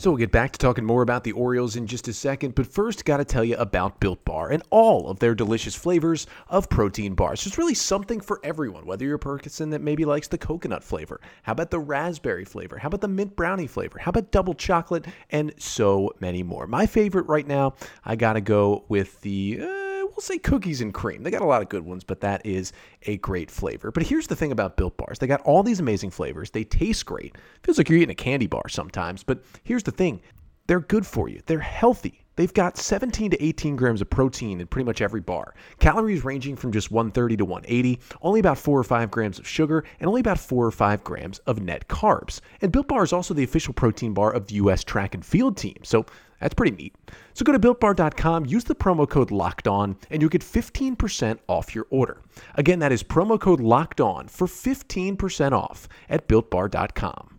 So 0.00 0.12
we'll 0.12 0.18
get 0.18 0.30
back 0.30 0.52
to 0.52 0.58
talking 0.60 0.84
more 0.84 1.02
about 1.02 1.24
the 1.24 1.32
Orioles 1.32 1.74
in 1.74 1.88
just 1.88 2.06
a 2.06 2.12
second, 2.12 2.54
but 2.54 2.68
first, 2.68 3.04
got 3.04 3.16
to 3.16 3.24
tell 3.24 3.42
you 3.42 3.56
about 3.56 3.98
Built 3.98 4.24
Bar 4.24 4.52
and 4.52 4.62
all 4.70 5.10
of 5.10 5.18
their 5.18 5.34
delicious 5.34 5.74
flavors 5.74 6.28
of 6.48 6.68
protein 6.68 7.14
bars. 7.14 7.42
There's 7.42 7.58
really 7.58 7.74
something 7.74 8.20
for 8.20 8.38
everyone, 8.44 8.86
whether 8.86 9.04
you're 9.04 9.16
a 9.16 9.18
person 9.18 9.70
that 9.70 9.80
maybe 9.80 10.04
likes 10.04 10.28
the 10.28 10.38
coconut 10.38 10.84
flavor. 10.84 11.20
How 11.42 11.50
about 11.50 11.72
the 11.72 11.80
raspberry 11.80 12.44
flavor? 12.44 12.78
How 12.78 12.86
about 12.86 13.00
the 13.00 13.08
mint 13.08 13.34
brownie 13.34 13.66
flavor? 13.66 13.98
How 13.98 14.10
about 14.10 14.30
double 14.30 14.54
chocolate? 14.54 15.04
And 15.30 15.52
so 15.58 16.12
many 16.20 16.44
more. 16.44 16.68
My 16.68 16.86
favorite 16.86 17.26
right 17.26 17.46
now, 17.46 17.74
I 18.04 18.14
got 18.14 18.34
to 18.34 18.40
go 18.40 18.84
with 18.88 19.20
the. 19.22 19.62
Uh, 19.62 19.87
we'll 20.10 20.22
say 20.22 20.38
cookies 20.38 20.80
and 20.80 20.92
cream. 20.92 21.22
They 21.22 21.30
got 21.30 21.42
a 21.42 21.46
lot 21.46 21.62
of 21.62 21.68
good 21.68 21.84
ones, 21.84 22.04
but 22.04 22.20
that 22.20 22.44
is 22.44 22.72
a 23.02 23.16
great 23.18 23.50
flavor. 23.50 23.90
But 23.90 24.04
here's 24.04 24.26
the 24.26 24.36
thing 24.36 24.52
about 24.52 24.76
Built 24.76 24.96
Bars 24.96 25.18
they 25.18 25.26
got 25.26 25.40
all 25.42 25.62
these 25.62 25.80
amazing 25.80 26.10
flavors. 26.10 26.50
They 26.50 26.64
taste 26.64 27.06
great. 27.06 27.36
Feels 27.62 27.78
like 27.78 27.88
you're 27.88 27.98
eating 27.98 28.10
a 28.10 28.14
candy 28.14 28.46
bar 28.46 28.68
sometimes, 28.68 29.22
but 29.22 29.42
here's 29.62 29.82
the 29.82 29.92
thing 29.92 30.20
they're 30.66 30.80
good 30.80 31.06
for 31.06 31.28
you, 31.28 31.40
they're 31.46 31.60
healthy. 31.60 32.24
They've 32.38 32.54
got 32.54 32.76
17 32.78 33.32
to 33.32 33.44
18 33.44 33.74
grams 33.74 34.00
of 34.00 34.10
protein 34.10 34.60
in 34.60 34.68
pretty 34.68 34.86
much 34.86 35.00
every 35.00 35.20
bar. 35.20 35.56
Calories 35.80 36.24
ranging 36.24 36.54
from 36.54 36.70
just 36.70 36.88
130 36.88 37.36
to 37.36 37.44
180, 37.44 37.98
only 38.22 38.38
about 38.38 38.58
4 38.58 38.78
or 38.78 38.84
5 38.84 39.10
grams 39.10 39.40
of 39.40 39.48
sugar, 39.48 39.82
and 39.98 40.06
only 40.06 40.20
about 40.20 40.38
4 40.38 40.64
or 40.64 40.70
5 40.70 41.02
grams 41.02 41.40
of 41.40 41.60
net 41.60 41.88
carbs. 41.88 42.40
And 42.62 42.70
Built 42.70 42.86
Bar 42.86 43.02
is 43.02 43.12
also 43.12 43.34
the 43.34 43.42
official 43.42 43.74
protein 43.74 44.14
bar 44.14 44.32
of 44.32 44.46
the 44.46 44.54
U.S. 44.54 44.84
track 44.84 45.16
and 45.16 45.26
field 45.26 45.56
team, 45.56 45.78
so 45.82 46.06
that's 46.40 46.54
pretty 46.54 46.76
neat. 46.76 46.94
So 47.34 47.44
go 47.44 47.50
to 47.50 47.58
builtbar.com, 47.58 48.46
use 48.46 48.62
the 48.62 48.76
promo 48.76 49.10
code 49.10 49.32
locked 49.32 49.66
on, 49.66 49.96
and 50.08 50.22
you'll 50.22 50.28
get 50.28 50.42
15% 50.42 51.40
off 51.48 51.74
your 51.74 51.88
order. 51.90 52.22
Again, 52.54 52.78
that 52.78 52.92
is 52.92 53.02
promo 53.02 53.40
code 53.40 53.58
locked 53.58 54.00
on 54.00 54.28
for 54.28 54.46
15% 54.46 55.50
off 55.50 55.88
at 56.08 56.28
builtbar.com. 56.28 57.37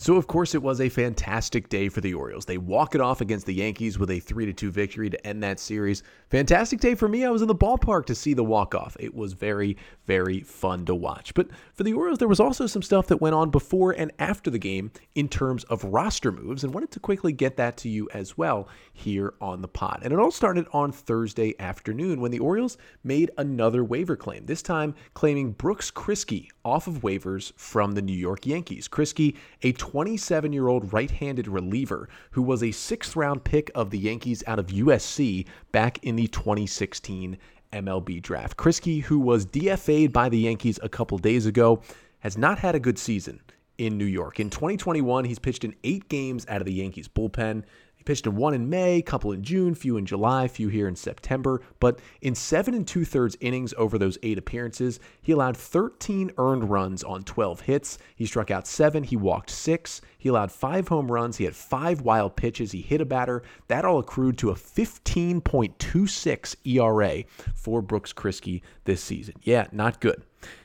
So, 0.00 0.16
of 0.16 0.26
course, 0.26 0.54
it 0.54 0.62
was 0.62 0.80
a 0.80 0.88
fantastic 0.88 1.68
day 1.68 1.90
for 1.90 2.00
the 2.00 2.14
Orioles. 2.14 2.46
They 2.46 2.56
walk 2.56 2.94
it 2.94 3.02
off 3.02 3.20
against 3.20 3.44
the 3.44 3.52
Yankees 3.52 3.98
with 3.98 4.10
a 4.10 4.18
3 4.18 4.50
2 4.50 4.70
victory 4.70 5.10
to 5.10 5.26
end 5.26 5.42
that 5.42 5.60
series. 5.60 6.02
Fantastic 6.30 6.80
day 6.80 6.94
for 6.94 7.06
me. 7.06 7.26
I 7.26 7.28
was 7.28 7.42
in 7.42 7.48
the 7.48 7.54
ballpark 7.54 8.06
to 8.06 8.14
see 8.14 8.32
the 8.32 8.42
walk 8.42 8.74
off. 8.74 8.96
It 8.98 9.14
was 9.14 9.34
very, 9.34 9.76
very 10.06 10.40
fun 10.40 10.86
to 10.86 10.94
watch. 10.94 11.34
But 11.34 11.48
for 11.74 11.82
the 11.82 11.92
Orioles, 11.92 12.18
there 12.18 12.28
was 12.28 12.40
also 12.40 12.66
some 12.66 12.80
stuff 12.80 13.08
that 13.08 13.20
went 13.20 13.34
on 13.34 13.50
before 13.50 13.92
and 13.92 14.10
after 14.18 14.48
the 14.48 14.58
game 14.58 14.90
in 15.16 15.28
terms 15.28 15.64
of 15.64 15.84
roster 15.84 16.32
moves, 16.32 16.64
and 16.64 16.72
wanted 16.72 16.92
to 16.92 17.00
quickly 17.00 17.32
get 17.32 17.58
that 17.58 17.76
to 17.76 17.90
you 17.90 18.08
as 18.14 18.38
well 18.38 18.68
here 18.94 19.34
on 19.38 19.60
the 19.60 19.68
pod. 19.68 20.00
And 20.02 20.14
it 20.14 20.18
all 20.18 20.30
started 20.30 20.66
on 20.72 20.92
Thursday 20.92 21.54
afternoon 21.60 22.22
when 22.22 22.30
the 22.30 22.38
Orioles 22.38 22.78
made 23.04 23.32
another 23.36 23.84
waiver 23.84 24.16
claim, 24.16 24.46
this 24.46 24.62
time 24.62 24.94
claiming 25.12 25.52
Brooks 25.52 25.90
Kriske 25.90 26.48
off 26.64 26.86
of 26.86 27.02
waivers 27.02 27.52
from 27.56 27.92
the 27.92 28.02
New 28.02 28.16
York 28.16 28.46
Yankees. 28.46 28.88
Kriske, 28.88 29.36
a 29.62 29.72
27 29.90 30.52
year 30.52 30.68
old 30.68 30.92
right 30.92 31.10
handed 31.10 31.48
reliever 31.48 32.08
who 32.30 32.42
was 32.42 32.62
a 32.62 32.70
sixth 32.70 33.16
round 33.16 33.42
pick 33.42 33.72
of 33.74 33.90
the 33.90 33.98
Yankees 33.98 34.44
out 34.46 34.60
of 34.60 34.68
USC 34.68 35.46
back 35.72 35.98
in 36.04 36.14
the 36.14 36.28
2016 36.28 37.36
MLB 37.72 38.22
draft. 38.22 38.56
Kriske, 38.56 39.02
who 39.02 39.18
was 39.18 39.44
DFA'd 39.46 40.12
by 40.12 40.28
the 40.28 40.38
Yankees 40.38 40.78
a 40.80 40.88
couple 40.88 41.18
days 41.18 41.44
ago, 41.44 41.82
has 42.20 42.38
not 42.38 42.60
had 42.60 42.76
a 42.76 42.80
good 42.80 43.00
season 43.00 43.40
in 43.78 43.98
New 43.98 44.04
York. 44.04 44.38
In 44.38 44.48
2021, 44.48 45.24
he's 45.24 45.40
pitched 45.40 45.64
in 45.64 45.74
eight 45.82 46.08
games 46.08 46.46
out 46.48 46.60
of 46.60 46.66
the 46.66 46.74
Yankees 46.74 47.08
bullpen. 47.08 47.64
He 48.00 48.04
pitched 48.04 48.26
in 48.26 48.34
one 48.34 48.54
in 48.54 48.70
May, 48.70 49.02
couple 49.02 49.30
in 49.30 49.42
June, 49.42 49.74
few 49.74 49.98
in 49.98 50.06
July, 50.06 50.48
few 50.48 50.68
here 50.68 50.88
in 50.88 50.96
September. 50.96 51.60
But 51.80 51.98
in 52.22 52.34
seven 52.34 52.72
and 52.72 52.88
two 52.88 53.04
thirds 53.04 53.36
innings 53.40 53.74
over 53.76 53.98
those 53.98 54.16
eight 54.22 54.38
appearances, 54.38 55.00
he 55.20 55.32
allowed 55.32 55.54
13 55.54 56.30
earned 56.38 56.70
runs 56.70 57.04
on 57.04 57.24
12 57.24 57.60
hits. 57.60 57.98
He 58.16 58.24
struck 58.24 58.50
out 58.50 58.66
seven, 58.66 59.04
he 59.04 59.16
walked 59.16 59.50
six, 59.50 60.00
he 60.20 60.28
allowed 60.28 60.52
five 60.52 60.86
home 60.86 61.10
runs, 61.10 61.38
he 61.38 61.44
had 61.44 61.56
five 61.56 62.02
wild 62.02 62.36
pitches, 62.36 62.70
he 62.70 62.82
hit 62.82 63.00
a 63.00 63.04
batter. 63.04 63.42
That 63.68 63.84
all 63.84 63.98
accrued 63.98 64.38
to 64.38 64.50
a 64.50 64.54
15.26 64.54 66.56
ERA 66.64 67.24
for 67.56 67.82
Brooks 67.82 68.12
Kriske 68.12 68.62
this 68.84 69.02
season. 69.02 69.34
Yeah, 69.42 69.66
not 69.72 70.00
good. 70.00 70.22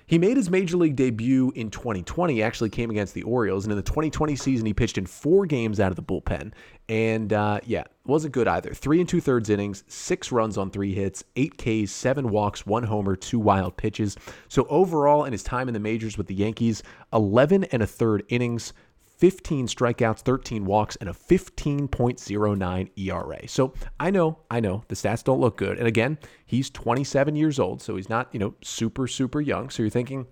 He 0.07 0.19
made 0.19 0.37
his 0.37 0.51
major 0.51 0.77
league 0.77 0.95
debut 0.95 1.51
in 1.55 1.71
2020, 1.71 2.43
actually 2.43 2.69
came 2.69 2.91
against 2.91 3.15
the 3.15 3.23
Orioles. 3.23 3.65
And 3.65 3.71
in 3.71 3.77
the 3.77 3.83
2020 3.83 4.35
season, 4.35 4.67
he 4.67 4.73
pitched 4.73 4.99
in 4.99 5.07
four 5.07 5.47
games 5.47 5.79
out 5.79 5.91
of 5.91 5.95
the 5.95 6.03
bullpen. 6.03 6.51
And 6.87 7.33
uh, 7.33 7.59
yeah, 7.65 7.85
wasn't 8.05 8.33
good 8.33 8.47
either. 8.47 8.71
Three 8.71 8.99
and 8.99 9.09
two 9.09 9.19
thirds 9.19 9.49
innings, 9.49 9.83
six 9.87 10.31
runs 10.31 10.59
on 10.59 10.69
three 10.69 10.93
hits, 10.93 11.23
eight 11.35 11.57
Ks, 11.57 11.91
seven 11.91 12.29
walks, 12.29 12.67
one 12.67 12.83
homer, 12.83 13.15
two 13.15 13.39
wild 13.39 13.77
pitches. 13.77 14.15
So 14.47 14.67
overall, 14.69 15.25
in 15.25 15.31
his 15.31 15.41
time 15.41 15.67
in 15.67 15.73
the 15.73 15.79
majors 15.79 16.19
with 16.19 16.27
the 16.27 16.35
Yankees, 16.35 16.83
11 17.11 17.63
and 17.65 17.81
a 17.81 17.87
third 17.87 18.23
innings, 18.29 18.73
15 19.25 19.65
strikeouts, 19.65 20.19
13 20.19 20.65
walks, 20.65 20.97
and 20.97 21.09
a 21.09 21.11
15.09 21.11 22.89
ERA. 22.95 23.47
So 23.47 23.73
I 23.99 24.11
know, 24.11 24.37
I 24.51 24.59
know 24.59 24.83
the 24.87 24.93
stats 24.93 25.23
don't 25.23 25.39
look 25.39 25.57
good. 25.57 25.79
And 25.79 25.87
again, 25.87 26.19
he's 26.45 26.69
27 26.69 27.35
years 27.35 27.57
old, 27.57 27.81
so 27.81 27.95
he's 27.95 28.07
not, 28.07 28.29
you 28.31 28.39
know, 28.39 28.53
super, 28.61 29.07
super 29.07 29.41
young. 29.41 29.71
So 29.71 29.81
you're 29.81 29.89
thinking, 29.89 30.27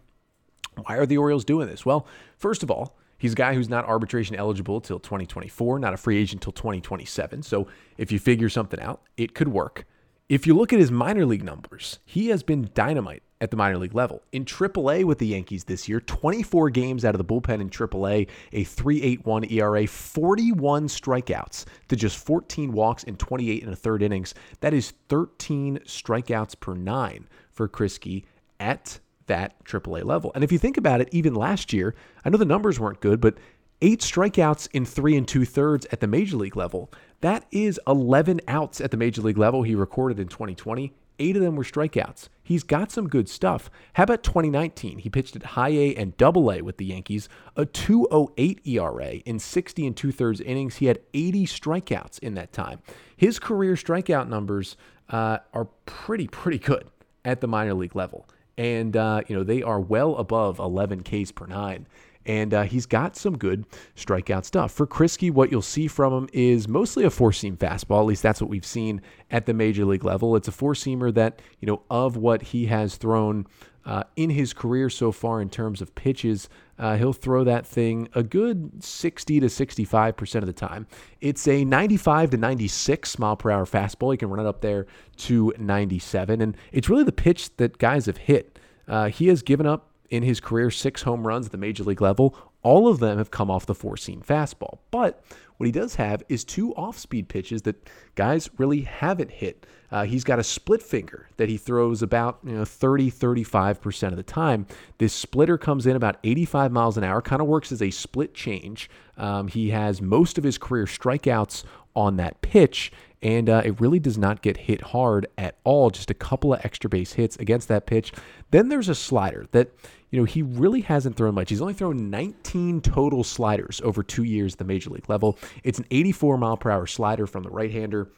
why 0.84 0.98
are 0.98 1.08
the 1.08 1.18
Orioles 1.18 1.44
doing 1.44 1.68
this? 1.68 1.88
Well, 1.88 2.06
first 2.38 2.62
of 2.62 2.70
all, 2.70 2.96
He's 3.18 3.32
a 3.32 3.36
guy 3.36 3.54
who's 3.54 3.70
not 3.70 3.86
arbitration 3.86 4.36
eligible 4.36 4.82
till 4.82 5.00
2024, 5.00 5.80
not 5.80 5.94
a 5.94 5.98
free 5.98 6.18
agent 6.18 6.42
till 6.42 6.52
2027. 6.52 7.42
So 7.44 7.68
if 7.98 8.12
you 8.12 8.20
figure 8.20 8.50
something 8.50 8.82
out, 8.82 9.02
it 9.16 9.34
could 9.34 9.48
work. 9.48 9.86
If 10.28 10.46
you 10.46 10.54
look 10.54 10.74
at 10.74 10.80
his 10.80 10.92
minor 10.92 11.26
league 11.26 11.46
numbers, 11.46 12.00
he 12.04 12.28
has 12.30 12.44
been 12.44 12.70
dynamite 12.74 13.24
at 13.44 13.52
the 13.52 13.58
minor 13.58 13.78
league 13.78 13.94
level. 13.94 14.24
In 14.32 14.46
AAA 14.46 15.04
with 15.04 15.20
the 15.20 15.28
Yankees 15.28 15.66
this 15.66 15.90
year, 15.90 16.00
24 16.00 16.70
games 16.70 17.04
out 17.04 17.14
of 17.14 17.18
the 17.18 17.26
bullpen 17.26 17.60
in 17.60 17.70
AAA, 17.70 18.30
a 18.54 18.64
3.81 18.64 19.52
ERA, 19.52 19.86
41 19.86 20.88
strikeouts 20.88 21.66
to 21.90 21.96
just 21.98 22.18
14 22.18 22.72
walks 22.72 23.04
in 23.04 23.18
28 23.18 23.64
and 23.64 23.74
a 23.74 23.76
third 23.76 24.02
innings. 24.02 24.34
That 24.62 24.74
is 24.74 24.94
13 25.10 25.80
strikeouts 25.80 26.58
per 26.58 26.74
nine 26.74 27.28
for 27.52 27.68
Kriske 27.68 28.24
at 28.62 29.00
that 29.28 29.62
AAA 29.66 30.06
level. 30.06 30.32
And 30.36 30.44
if 30.46 30.52
you 30.52 30.58
think 30.58 30.78
about 30.78 31.02
it, 31.02 31.10
even 31.12 31.36
last 31.36 31.74
year, 31.74 31.96
I 32.24 32.30
know 32.30 32.38
the 32.38 32.46
numbers 32.46 32.80
weren't 32.80 33.02
good, 33.02 33.20
but 33.20 33.36
eight 33.82 34.00
strikeouts 34.00 34.70
in 34.72 34.86
three 34.86 35.18
and 35.18 35.28
two 35.28 35.44
thirds 35.44 35.86
at 35.92 36.00
the 36.00 36.08
major 36.08 36.38
league 36.38 36.56
level. 36.56 36.90
That 37.20 37.46
is 37.52 37.78
11 37.88 38.40
outs 38.48 38.80
at 38.80 38.92
the 38.92 38.98
major 38.98 39.22
league 39.22 39.38
level 39.38 39.64
he 39.64 39.76
recorded 39.76 40.18
in 40.22 40.30
2020. 40.30 40.94
Eight 41.20 41.36
of 41.36 41.41
them 41.41 41.55
were 41.55 41.63
strikeouts. 41.63 42.29
He's 42.41 42.63
got 42.63 42.91
some 42.91 43.08
good 43.08 43.29
stuff. 43.29 43.70
How 43.93 44.03
about 44.03 44.24
2019? 44.24 45.00
He 45.00 45.10
pitched 45.10 45.36
at 45.36 45.43
high 45.43 45.70
A 45.70 45.96
and 45.96 46.17
double 46.17 46.51
A 46.51 46.62
with 46.62 46.77
the 46.77 46.86
Yankees, 46.86 47.29
a 47.55 47.65
208 47.65 48.65
ERA 48.67 49.10
in 49.25 49.39
60 49.39 49.88
and 49.88 49.96
two 49.96 50.12
thirds 50.12 50.41
innings. 50.41 50.77
He 50.77 50.88
had 50.88 51.00
80 51.13 51.46
strikeouts 51.46 52.20
in 52.20 52.34
that 52.36 52.51
time. 52.51 52.79
His 53.15 53.39
career 53.39 53.75
strikeout 53.75 54.27
numbers 54.27 54.75
uh, 55.10 55.39
are 55.53 55.65
pretty, 55.86 56.27
pretty 56.27 56.60
good 56.60 56.88
at 57.24 57.41
the 57.41 57.48
minor 57.48 57.74
league 57.74 57.96
level. 57.96 58.27
And, 58.58 58.96
uh, 58.96 59.22
you 59.27 59.36
know, 59.36 59.43
they 59.43 59.63
are 59.63 59.79
well 59.79 60.15
above 60.17 60.60
11 60.60 61.03
Ks 61.03 61.32
per 61.32 61.46
nine 61.46 61.88
and 62.25 62.53
uh, 62.53 62.63
he's 62.63 62.86
got 62.86 63.15
some 63.15 63.38
good 63.38 63.65
strikeout 63.96 64.46
stuff. 64.46 64.72
For 64.72 64.88
Kriske, 64.88 65.32
what 65.32 65.51
you'll 65.51 65.62
see 65.62 65.88
from 65.88 66.13
him 66.13 66.30
is 66.34 66.68
mostly 66.68 67.03
a 67.03 67.10
four 67.10 67.32
seam 67.32 67.58
fastball. 67.58 68.01
At 68.01 68.06
least 68.06 68.24
that's 68.24 68.42
what 68.42 68.50
we've 68.50 68.65
seen 68.65 69.01
at 69.32 69.46
the 69.46 69.53
major 69.53 69.86
league 69.86 70.06
level. 70.06 70.36
It's 70.36 70.48
a 70.48 70.51
four 70.51 70.74
seamer 70.74 71.13
that, 71.13 71.42
you 71.60 71.68
know, 71.68 71.82
of 71.89 72.18
what 72.18 72.42
he 72.42 72.68
has 72.68 72.96
thrown 72.96 73.48
uh, 73.86 74.03
in 74.15 74.30
his 74.30 74.53
career 74.53 74.89
so 74.89 75.12
far 75.12 75.42
in 75.42 75.50
terms 75.50 75.82
of 75.82 75.94
pitches, 75.96 76.48
uh, 76.80 76.96
he'll 76.96 77.13
throw 77.13 77.44
that 77.44 77.65
thing 77.65 78.08
a 78.13 78.24
good 78.24 78.84
60 78.84 79.39
to 79.42 79.48
65% 79.48 80.36
of 80.36 80.46
the 80.46 80.53
time. 80.53 80.88
It's 81.22 81.48
a 81.48 81.65
95 81.65 82.32
to 82.32 82.38
96 82.38 83.20
mile 83.20 83.36
per 83.36 83.51
hour 83.51 83.65
fastball. 83.65 84.13
He 84.13 84.18
can 84.18 84.30
run 84.30 84.46
it 84.46 84.48
up 84.48 84.62
there 84.62 84.88
to 85.18 85.53
97. 85.58 86.42
And 86.42 86.58
it's 86.72 86.89
really 86.89 87.03
the 87.03 87.12
pitch 87.12 87.56
that 87.58 87.77
guys 87.77 88.06
have 88.06 88.18
hit. 88.18 88.58
Uh, 88.88 89.10
he 89.10 89.27
has 89.27 89.42
given 89.42 89.65
up 89.65 89.93
in 90.13 90.22
his 90.22 90.39
career 90.39 90.70
six 90.70 91.01
home 91.01 91.25
runs 91.25 91.48
at 91.48 91.51
the 91.51 91.58
major 91.58 91.84
league 91.84 92.00
level. 92.00 92.38
All 92.62 92.88
of 92.88 93.00
them 93.00 93.17
have 93.17 93.32
come 93.32 93.50
off 93.50 93.65
the 93.65 93.74
four 93.74 93.98
seam 93.98 94.22
fastball. 94.22 94.77
But 94.91 95.24
what 95.58 95.65
he 95.65 95.72
does 95.72 95.96
have 95.96 96.22
is 96.29 96.43
two 96.43 96.72
off 96.75 97.00
speed 97.00 97.29
pitches 97.29 97.63
that 97.63 97.89
guys 98.13 98.48
really 98.60 98.82
haven't 98.82 99.32
hit. 99.32 99.65
Uh, 99.91 100.05
he's 100.05 100.24
got 100.24 100.38
a 100.38 100.43
split 100.43 100.84
finger 100.84 101.29
that 101.38 101.50
he 101.50 101.58
throws 101.58 102.03
about 102.03 102.38
you 102.46 102.51
know, 102.51 102.63
30, 102.63 103.10
35% 103.10 104.10
of 104.10 104.15
the 104.15 104.22
time. 104.22 104.67
This 105.00 105.13
splitter 105.13 105.58
comes 105.58 105.88
in 105.88 105.96
about 105.96 106.20
85 106.24 106.72
miles 106.72 106.96
an 106.96 107.03
hour, 107.03 107.20
kind 107.20 107.41
of 107.41 107.48
works 107.48 107.72
as 107.72 107.82
a 107.82 107.89
split 107.89 108.36
change. 108.36 108.91
Um, 109.17 109.48
he 109.48 109.72
has 109.72 110.00
most 110.00 110.38
of 110.38 110.43
his 110.43 110.60
career 110.60 110.86
strikeouts 110.86 111.63
on 111.96 112.17
that 112.17 112.39
pitch, 112.41 112.91
and 113.24 113.50
uh, 113.50 113.62
it 113.65 113.80
really 113.80 114.00
does 114.00 114.18
not 114.18 114.42
get 114.42 114.58
hit 114.58 114.82
hard 114.82 115.25
at 115.38 115.58
all. 115.63 115.89
Just 115.89 116.12
a 116.12 116.13
couple 116.13 116.53
of 116.53 116.63
extra 116.63 116.89
base 116.89 117.13
hits 117.13 117.38
against 117.38 117.70
that 117.70 117.88
pitch. 117.88 118.12
Then 118.51 118.70
there's 118.70 118.89
a 118.89 118.96
slider 118.96 119.48
that 119.51 119.72
you 120.12 120.20
know, 120.20 120.25
he 120.25 120.44
really 120.44 120.82
hasn't 120.82 121.15
thrown 121.15 121.34
much. 121.34 121.50
He's 121.50 121.62
only 121.62 121.74
thrown 121.74 122.12
19 122.12 122.82
total 122.82 123.24
sliders 123.24 123.82
over 123.84 124.03
two 124.03 124.24
years 124.24 124.53
at 124.53 124.60
the 124.60 124.65
major 124.65 124.92
league 124.92 125.10
level. 125.10 125.39
It's 125.63 125.80
an 125.80 125.88
84 125.89 126.38
mile 126.38 126.56
per 126.56 126.70
hour 126.70 126.86
slider 126.86 127.25
from 127.25 127.42
the 127.42 127.50
right 127.50 127.72
hander 127.72 128.10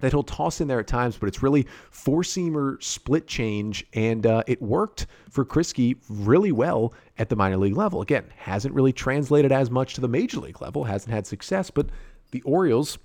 that 0.00 0.12
he'll 0.12 0.22
toss 0.22 0.62
in 0.62 0.68
there 0.68 0.80
at 0.80 0.86
times, 0.86 1.18
but 1.18 1.26
it's 1.26 1.42
really 1.42 1.66
four 1.90 2.22
seamer 2.22 2.82
split 2.82 3.26
change, 3.26 3.84
and 3.92 4.24
uh, 4.24 4.42
it 4.46 4.62
worked 4.62 5.06
for 5.28 5.44
Kriske 5.44 5.96
really 6.08 6.52
well 6.52 6.94
at 7.18 7.28
the 7.28 7.36
minor 7.36 7.56
league 7.56 7.76
level. 7.76 8.00
Again, 8.00 8.24
hasn't 8.36 8.74
really 8.74 8.92
translated 8.92 9.52
as 9.52 9.70
much 9.70 9.94
to 9.94 10.00
the 10.00 10.08
major 10.08 10.40
league 10.40 10.62
level, 10.62 10.84
hasn't 10.84 11.12
had 11.12 11.26
success, 11.26 11.70
but 11.70 11.88
the 12.30 12.40
Orioles 12.42 12.96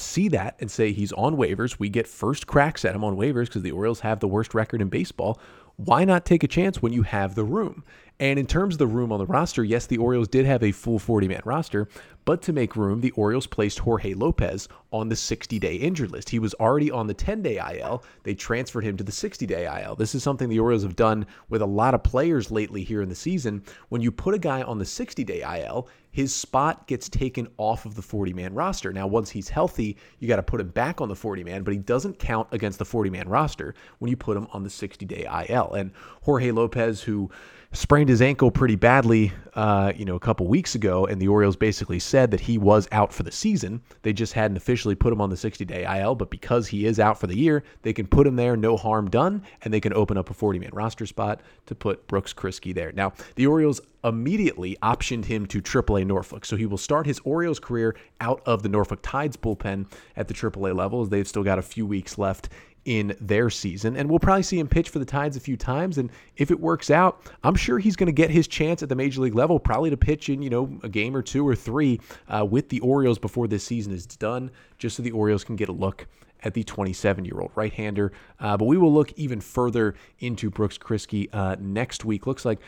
see 0.00 0.28
that 0.28 0.56
and 0.60 0.70
say 0.70 0.92
he's 0.92 1.12
on 1.12 1.36
waivers. 1.36 1.78
We 1.78 1.88
get 1.88 2.06
first 2.06 2.46
cracks 2.46 2.84
at 2.84 2.94
him 2.94 3.04
on 3.04 3.16
waivers 3.16 3.46
because 3.46 3.62
the 3.62 3.72
Orioles 3.72 4.00
have 4.00 4.20
the 4.20 4.28
worst 4.28 4.54
record 4.54 4.80
in 4.82 4.88
baseball 4.88 5.40
why 5.84 6.04
not 6.04 6.26
take 6.26 6.44
a 6.44 6.48
chance 6.48 6.82
when 6.82 6.92
you 6.92 7.02
have 7.02 7.34
the 7.34 7.44
room? 7.44 7.84
And 8.18 8.38
in 8.38 8.46
terms 8.46 8.74
of 8.74 8.78
the 8.78 8.86
room 8.86 9.12
on 9.12 9.18
the 9.18 9.24
roster, 9.24 9.64
yes, 9.64 9.86
the 9.86 9.96
Orioles 9.96 10.28
did 10.28 10.44
have 10.44 10.62
a 10.62 10.72
full 10.72 10.98
40 10.98 11.26
man 11.26 11.40
roster, 11.46 11.88
but 12.26 12.42
to 12.42 12.52
make 12.52 12.76
room, 12.76 13.00
the 13.00 13.12
Orioles 13.12 13.46
placed 13.46 13.78
Jorge 13.78 14.12
Lopez 14.12 14.68
on 14.92 15.08
the 15.08 15.16
60 15.16 15.58
day 15.58 15.76
injured 15.76 16.10
list. 16.10 16.28
He 16.28 16.38
was 16.38 16.52
already 16.54 16.90
on 16.90 17.06
the 17.06 17.14
10 17.14 17.40
day 17.40 17.58
IL. 17.58 18.04
They 18.24 18.34
transferred 18.34 18.84
him 18.84 18.98
to 18.98 19.04
the 19.04 19.10
60 19.10 19.46
day 19.46 19.64
IL. 19.82 19.96
This 19.96 20.14
is 20.14 20.22
something 20.22 20.50
the 20.50 20.60
Orioles 20.60 20.82
have 20.82 20.96
done 20.96 21.24
with 21.48 21.62
a 21.62 21.66
lot 21.66 21.94
of 21.94 22.02
players 22.02 22.50
lately 22.50 22.84
here 22.84 23.00
in 23.00 23.08
the 23.08 23.14
season. 23.14 23.62
When 23.88 24.02
you 24.02 24.12
put 24.12 24.34
a 24.34 24.38
guy 24.38 24.60
on 24.62 24.78
the 24.78 24.84
60 24.84 25.24
day 25.24 25.40
IL, 25.40 25.88
his 26.12 26.34
spot 26.34 26.86
gets 26.88 27.08
taken 27.08 27.48
off 27.56 27.86
of 27.86 27.94
the 27.94 28.02
40 28.02 28.32
man 28.32 28.52
roster. 28.52 28.92
Now, 28.92 29.06
once 29.06 29.30
he's 29.30 29.48
healthy, 29.48 29.96
you 30.18 30.28
got 30.28 30.36
to 30.36 30.42
put 30.42 30.60
him 30.60 30.68
back 30.68 31.00
on 31.00 31.08
the 31.08 31.16
40 31.16 31.44
man, 31.44 31.62
but 31.62 31.72
he 31.72 31.78
doesn't 31.78 32.18
count 32.18 32.48
against 32.50 32.78
the 32.78 32.84
40 32.84 33.10
man 33.10 33.28
roster 33.28 33.74
when 33.98 34.10
you 34.10 34.16
put 34.16 34.36
him 34.36 34.46
on 34.52 34.62
the 34.62 34.70
60 34.70 35.06
day 35.06 35.26
IL. 35.48 35.69
And 35.74 35.92
Jorge 36.22 36.50
Lopez, 36.50 37.02
who 37.02 37.30
sprained 37.72 38.08
his 38.08 38.20
ankle 38.20 38.50
pretty 38.50 38.74
badly, 38.74 39.32
uh, 39.54 39.92
you 39.94 40.04
know, 40.04 40.16
a 40.16 40.20
couple 40.20 40.46
weeks 40.48 40.74
ago, 40.74 41.06
and 41.06 41.22
the 41.22 41.28
Orioles 41.28 41.56
basically 41.56 42.00
said 42.00 42.30
that 42.32 42.40
he 42.40 42.58
was 42.58 42.88
out 42.90 43.12
for 43.12 43.22
the 43.22 43.30
season. 43.30 43.80
They 44.02 44.12
just 44.12 44.32
hadn't 44.32 44.56
officially 44.56 44.96
put 44.96 45.12
him 45.12 45.20
on 45.20 45.30
the 45.30 45.36
60-day 45.36 46.00
IL, 46.00 46.16
but 46.16 46.30
because 46.30 46.66
he 46.66 46.86
is 46.86 46.98
out 46.98 47.18
for 47.20 47.28
the 47.28 47.36
year, 47.36 47.62
they 47.82 47.92
can 47.92 48.06
put 48.06 48.26
him 48.26 48.34
there, 48.34 48.56
no 48.56 48.76
harm 48.76 49.08
done, 49.08 49.42
and 49.62 49.72
they 49.72 49.80
can 49.80 49.92
open 49.92 50.16
up 50.16 50.30
a 50.30 50.34
40-man 50.34 50.70
roster 50.72 51.06
spot 51.06 51.42
to 51.66 51.74
put 51.74 52.06
Brooks 52.08 52.32
Kriske 52.32 52.74
there. 52.74 52.90
Now, 52.92 53.12
the 53.36 53.46
Orioles 53.46 53.80
immediately 54.02 54.76
optioned 54.82 55.26
him 55.26 55.46
to 55.46 55.60
AAA 55.60 56.06
Norfolk, 56.06 56.44
so 56.44 56.56
he 56.56 56.66
will 56.66 56.78
start 56.78 57.06
his 57.06 57.20
Orioles 57.20 57.60
career 57.60 57.94
out 58.20 58.42
of 58.46 58.62
the 58.62 58.68
Norfolk 58.68 59.00
Tides 59.02 59.36
bullpen 59.36 59.86
at 60.16 60.26
the 60.26 60.34
AAA 60.34 60.74
level, 60.74 61.02
as 61.02 61.08
they've 61.10 61.28
still 61.28 61.44
got 61.44 61.58
a 61.58 61.62
few 61.62 61.86
weeks 61.86 62.18
left 62.18 62.48
in 62.84 63.16
their 63.20 63.50
season. 63.50 63.96
And 63.96 64.08
we'll 64.08 64.18
probably 64.18 64.42
see 64.42 64.58
him 64.58 64.68
pitch 64.68 64.88
for 64.88 64.98
the 64.98 65.04
Tides 65.04 65.36
a 65.36 65.40
few 65.40 65.56
times. 65.56 65.98
And 65.98 66.10
if 66.36 66.50
it 66.50 66.58
works 66.58 66.90
out, 66.90 67.22
I'm 67.42 67.54
sure 67.54 67.78
he's 67.78 67.96
going 67.96 68.06
to 68.06 68.12
get 68.12 68.30
his 68.30 68.48
chance 68.48 68.82
at 68.82 68.88
the 68.88 68.94
major 68.94 69.20
league 69.20 69.34
level, 69.34 69.58
probably 69.58 69.90
to 69.90 69.96
pitch 69.96 70.28
in, 70.28 70.42
you 70.42 70.50
know, 70.50 70.78
a 70.82 70.88
game 70.88 71.14
or 71.14 71.22
two 71.22 71.46
or 71.46 71.54
three 71.54 72.00
uh, 72.28 72.44
with 72.48 72.68
the 72.68 72.80
Orioles 72.80 73.18
before 73.18 73.48
this 73.48 73.64
season 73.64 73.92
is 73.92 74.06
done, 74.06 74.50
just 74.78 74.96
so 74.96 75.02
the 75.02 75.10
Orioles 75.10 75.44
can 75.44 75.56
get 75.56 75.68
a 75.68 75.72
look 75.72 76.06
at 76.42 76.54
the 76.54 76.64
27 76.64 77.24
year 77.24 77.40
old 77.40 77.50
right 77.54 77.72
hander. 77.72 78.12
Uh, 78.38 78.56
but 78.56 78.64
we 78.64 78.78
will 78.78 78.92
look 78.92 79.12
even 79.12 79.40
further 79.40 79.94
into 80.20 80.50
Brooks 80.50 80.78
Kriske 80.78 81.28
uh, 81.32 81.56
next 81.60 82.04
week. 82.04 82.26
Looks 82.26 82.44
like 82.44 82.60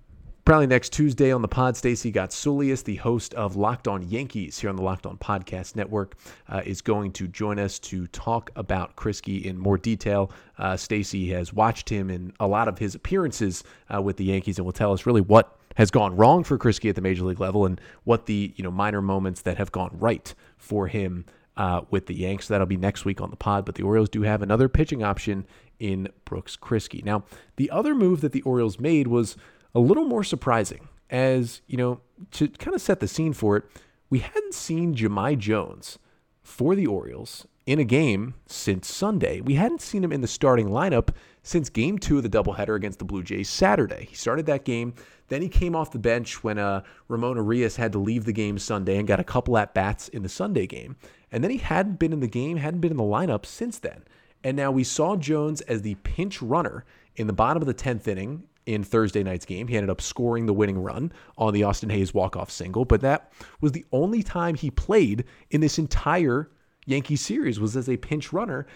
Probably 0.45 0.67
next 0.67 0.93
Tuesday 0.93 1.31
on 1.31 1.41
the 1.41 1.47
pod, 1.47 1.77
Stacey 1.77 2.11
Gotsulias, 2.11 2.83
the 2.83 2.97
host 2.97 3.33
of 3.35 3.55
Locked 3.55 3.87
On 3.87 4.03
Yankees 4.03 4.59
here 4.59 4.71
on 4.71 4.75
the 4.75 4.83
Locked 4.83 5.07
On 5.07 5.17
Podcast 5.17 5.77
Network, 5.77 6.17
uh, 6.49 6.63
is 6.65 6.81
going 6.81 7.13
to 7.13 7.29
join 7.29 7.61
us 7.61 7.79
to 7.79 8.09
talk 8.09 8.51
about 8.57 8.97
Kriske 8.97 9.45
in 9.45 9.57
more 9.57 9.79
detail. 9.79 10.33
Uh, 10.59 10.77
Stacey 10.77 11.31
has 11.31 11.53
watched 11.53 11.89
him 11.89 12.11
in 12.11 12.33
a 12.41 12.49
lot 12.49 12.67
of 12.67 12.77
his 12.77 12.97
appearances 12.97 13.63
uh, 13.95 14.03
with 14.03 14.17
the 14.17 14.25
Yankees 14.25 14.59
and 14.59 14.65
will 14.65 14.73
tell 14.73 14.93
us 14.93 15.07
really 15.07 15.21
what 15.21 15.57
has 15.77 15.93
gone 15.93 16.17
wrong 16.17 16.43
for 16.43 16.59
Kriske 16.59 16.89
at 16.89 16.97
the 16.97 17.01
major 17.01 17.23
league 17.23 17.39
level 17.39 17.65
and 17.65 17.81
what 18.03 18.27
the 18.27 18.53
you 18.57 18.65
know 18.65 18.71
minor 18.73 19.01
moments 19.01 19.43
that 19.43 19.59
have 19.59 19.71
gone 19.71 19.91
right 19.93 20.35
for 20.57 20.89
him 20.89 21.25
uh, 21.57 21.83
with 21.91 22.07
the 22.07 22.15
Yanks. 22.15 22.49
That'll 22.49 22.67
be 22.67 22.77
next 22.77 23.05
week 23.05 23.21
on 23.21 23.31
the 23.31 23.37
pod. 23.37 23.65
But 23.65 23.77
the 23.77 23.85
Orioles 23.85 24.09
do 24.09 24.23
have 24.23 24.43
another 24.43 24.69
pitching 24.69 25.05
option 25.05 25.47
in 25.79 26.09
Brooks 26.25 26.57
Kriske. 26.57 27.05
Now, 27.05 27.23
the 27.55 27.71
other 27.71 27.95
move 27.95 28.23
that 28.23 28.33
the 28.33 28.43
Orioles 28.43 28.81
made 28.81 29.07
was 29.07 29.37
a 29.75 29.81
little 29.81 30.05
more 30.05 30.25
surprising, 30.25 30.89
as, 31.11 31.63
you 31.67 31.77
know, 31.77 32.01
to 32.33 32.49
kind 32.49 32.75
of 32.75 32.81
set 32.81 33.01
the 33.01 33.09
scene 33.09 33.33
for 33.33 33.57
it, 33.57 33.65
we 34.11 34.21
hadn't 34.21 34.55
seen 34.55 34.95
Jahmai 34.95 35.39
Jones 35.39 35.99
for 36.43 36.75
the 36.75 36.87
Orioles 36.87 37.47
in 37.67 37.79
a 37.79 37.85
game 37.85 38.35
since 38.47 38.93
Sunday. 38.93 39.41
We 39.41 39.55
hadn't 39.55 39.81
seen 39.81 40.03
him 40.03 40.13
in 40.13 40.21
the 40.21 40.27
starting 40.27 40.69
lineup 40.69 41.11
since 41.43 41.69
game 41.69 41.99
two 41.99 42.17
of 42.17 42.23
the 42.23 42.29
doubleheader 42.29 42.75
against 42.75 42.99
the 42.99 43.05
Blue 43.05 43.23
Jays 43.23 43.49
Saturday. 43.49 44.07
He 44.11 44.15
started 44.15 44.47
that 44.47 44.65
game. 44.65 44.95
Then 45.29 45.43
he 45.43 45.49
came 45.49 45.75
off 45.75 45.93
the 45.93 45.99
bench 45.99 46.43
when 46.45 46.59
uh, 46.59 46.83
Ramon 47.09 47.37
Urias 47.37 47.77
had 47.77 47.93
to 47.93 47.99
leave 47.99 48.25
the 48.25 48.33
game 48.33 48.59
Sunday 48.59 48.99
and 48.99 49.09
got 49.09 49.21
a 49.21 49.25
couple 49.25 49.57
at 49.57 49.75
bats 49.75 50.09
in 50.09 50.23
the 50.23 50.29
Sunday 50.29 50.67
game. 50.67 50.97
And 51.31 51.43
then 51.43 51.51
he 51.51 51.59
hadn't 51.59 51.99
been 51.99 52.13
in 52.13 52.21
the 52.21 52.27
game, 52.27 52.59
hadn't 52.59 52.81
been 52.81 52.91
in 52.91 52.97
the 52.97 53.03
lineup 53.03 53.47
since 53.47 53.79
then. 53.79 54.05
And 54.45 54.57
now 54.57 54.71
we 54.71 54.85
saw 54.85 55.17
Jones 55.17 55.61
as 55.63 55.83
the 55.83 55.95
pinch 55.97 56.43
runner 56.43 56.85
in 57.17 57.27
the 57.27 57.33
bottom 57.33 57.63
of 57.63 57.67
the 57.67 57.75
10th 57.75 58.09
inning 58.09 58.43
in 58.67 58.85
Thursday 58.85 59.23
night's 59.23 59.45
game. 59.45 59.69
He 59.69 59.77
ended 59.77 59.91
up 59.91 60.01
scoring 60.01 60.47
the 60.47 60.53
winning 60.53 60.83
run 60.83 61.13
on 61.37 61.53
the 61.53 61.65
Austin 61.65 61.91
Hays 61.91 62.15
walk-off 62.15 62.51
single, 62.51 62.85
but 62.85 63.01
that 63.01 63.33
was 63.61 63.73
the 63.73 63.85
only 63.93 64.23
time 64.23 64.55
he 64.55 64.71
played 64.71 65.25
in 65.51 65.61
this 65.61 65.79
entire 65.79 66.51
Yankee 66.87 67.17
series 67.17 67.61
was 67.61 67.77
as 67.77 67.89
a 67.89 67.97
pinch 67.97 68.33
runner. 68.33 68.67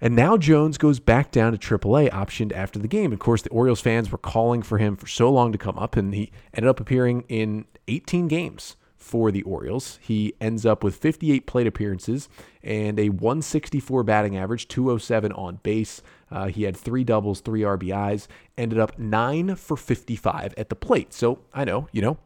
And 0.00 0.16
now 0.16 0.38
Jones 0.38 0.78
goes 0.78 0.98
back 0.98 1.30
down 1.30 1.52
to 1.52 1.58
AAA, 1.58 2.10
optioned 2.10 2.52
after 2.52 2.78
the 2.78 2.88
game. 2.88 3.12
Of 3.12 3.18
course, 3.18 3.42
the 3.42 3.50
Orioles 3.50 3.82
fans 3.82 4.10
were 4.10 4.18
calling 4.18 4.62
for 4.62 4.78
him 4.78 4.96
for 4.96 5.06
so 5.06 5.30
long 5.30 5.52
to 5.52 5.58
come 5.58 5.78
up, 5.78 5.94
and 5.96 6.14
he 6.14 6.32
ended 6.54 6.70
up 6.70 6.80
appearing 6.80 7.24
in 7.28 7.66
18 7.86 8.28
games 8.28 8.76
for 9.00 9.32
the 9.32 9.42
Orioles. 9.42 9.98
He 10.02 10.34
ends 10.40 10.64
up 10.66 10.84
with 10.84 10.94
58 10.94 11.46
plate 11.46 11.66
appearances 11.66 12.28
and 12.62 13.00
a 13.00 13.08
164 13.08 14.04
batting 14.04 14.36
average, 14.36 14.68
207 14.68 15.32
on 15.32 15.56
base. 15.62 16.02
Uh, 16.30 16.46
he 16.46 16.64
had 16.64 16.76
three 16.76 17.02
doubles, 17.02 17.40
three 17.40 17.62
RBIs, 17.62 18.28
ended 18.56 18.78
up 18.78 18.98
nine 18.98 19.56
for 19.56 19.76
55 19.76 20.54
at 20.56 20.68
the 20.68 20.76
plate. 20.76 21.12
So 21.12 21.40
I 21.52 21.64
know, 21.64 21.88
you 21.90 22.02
know, 22.02 22.18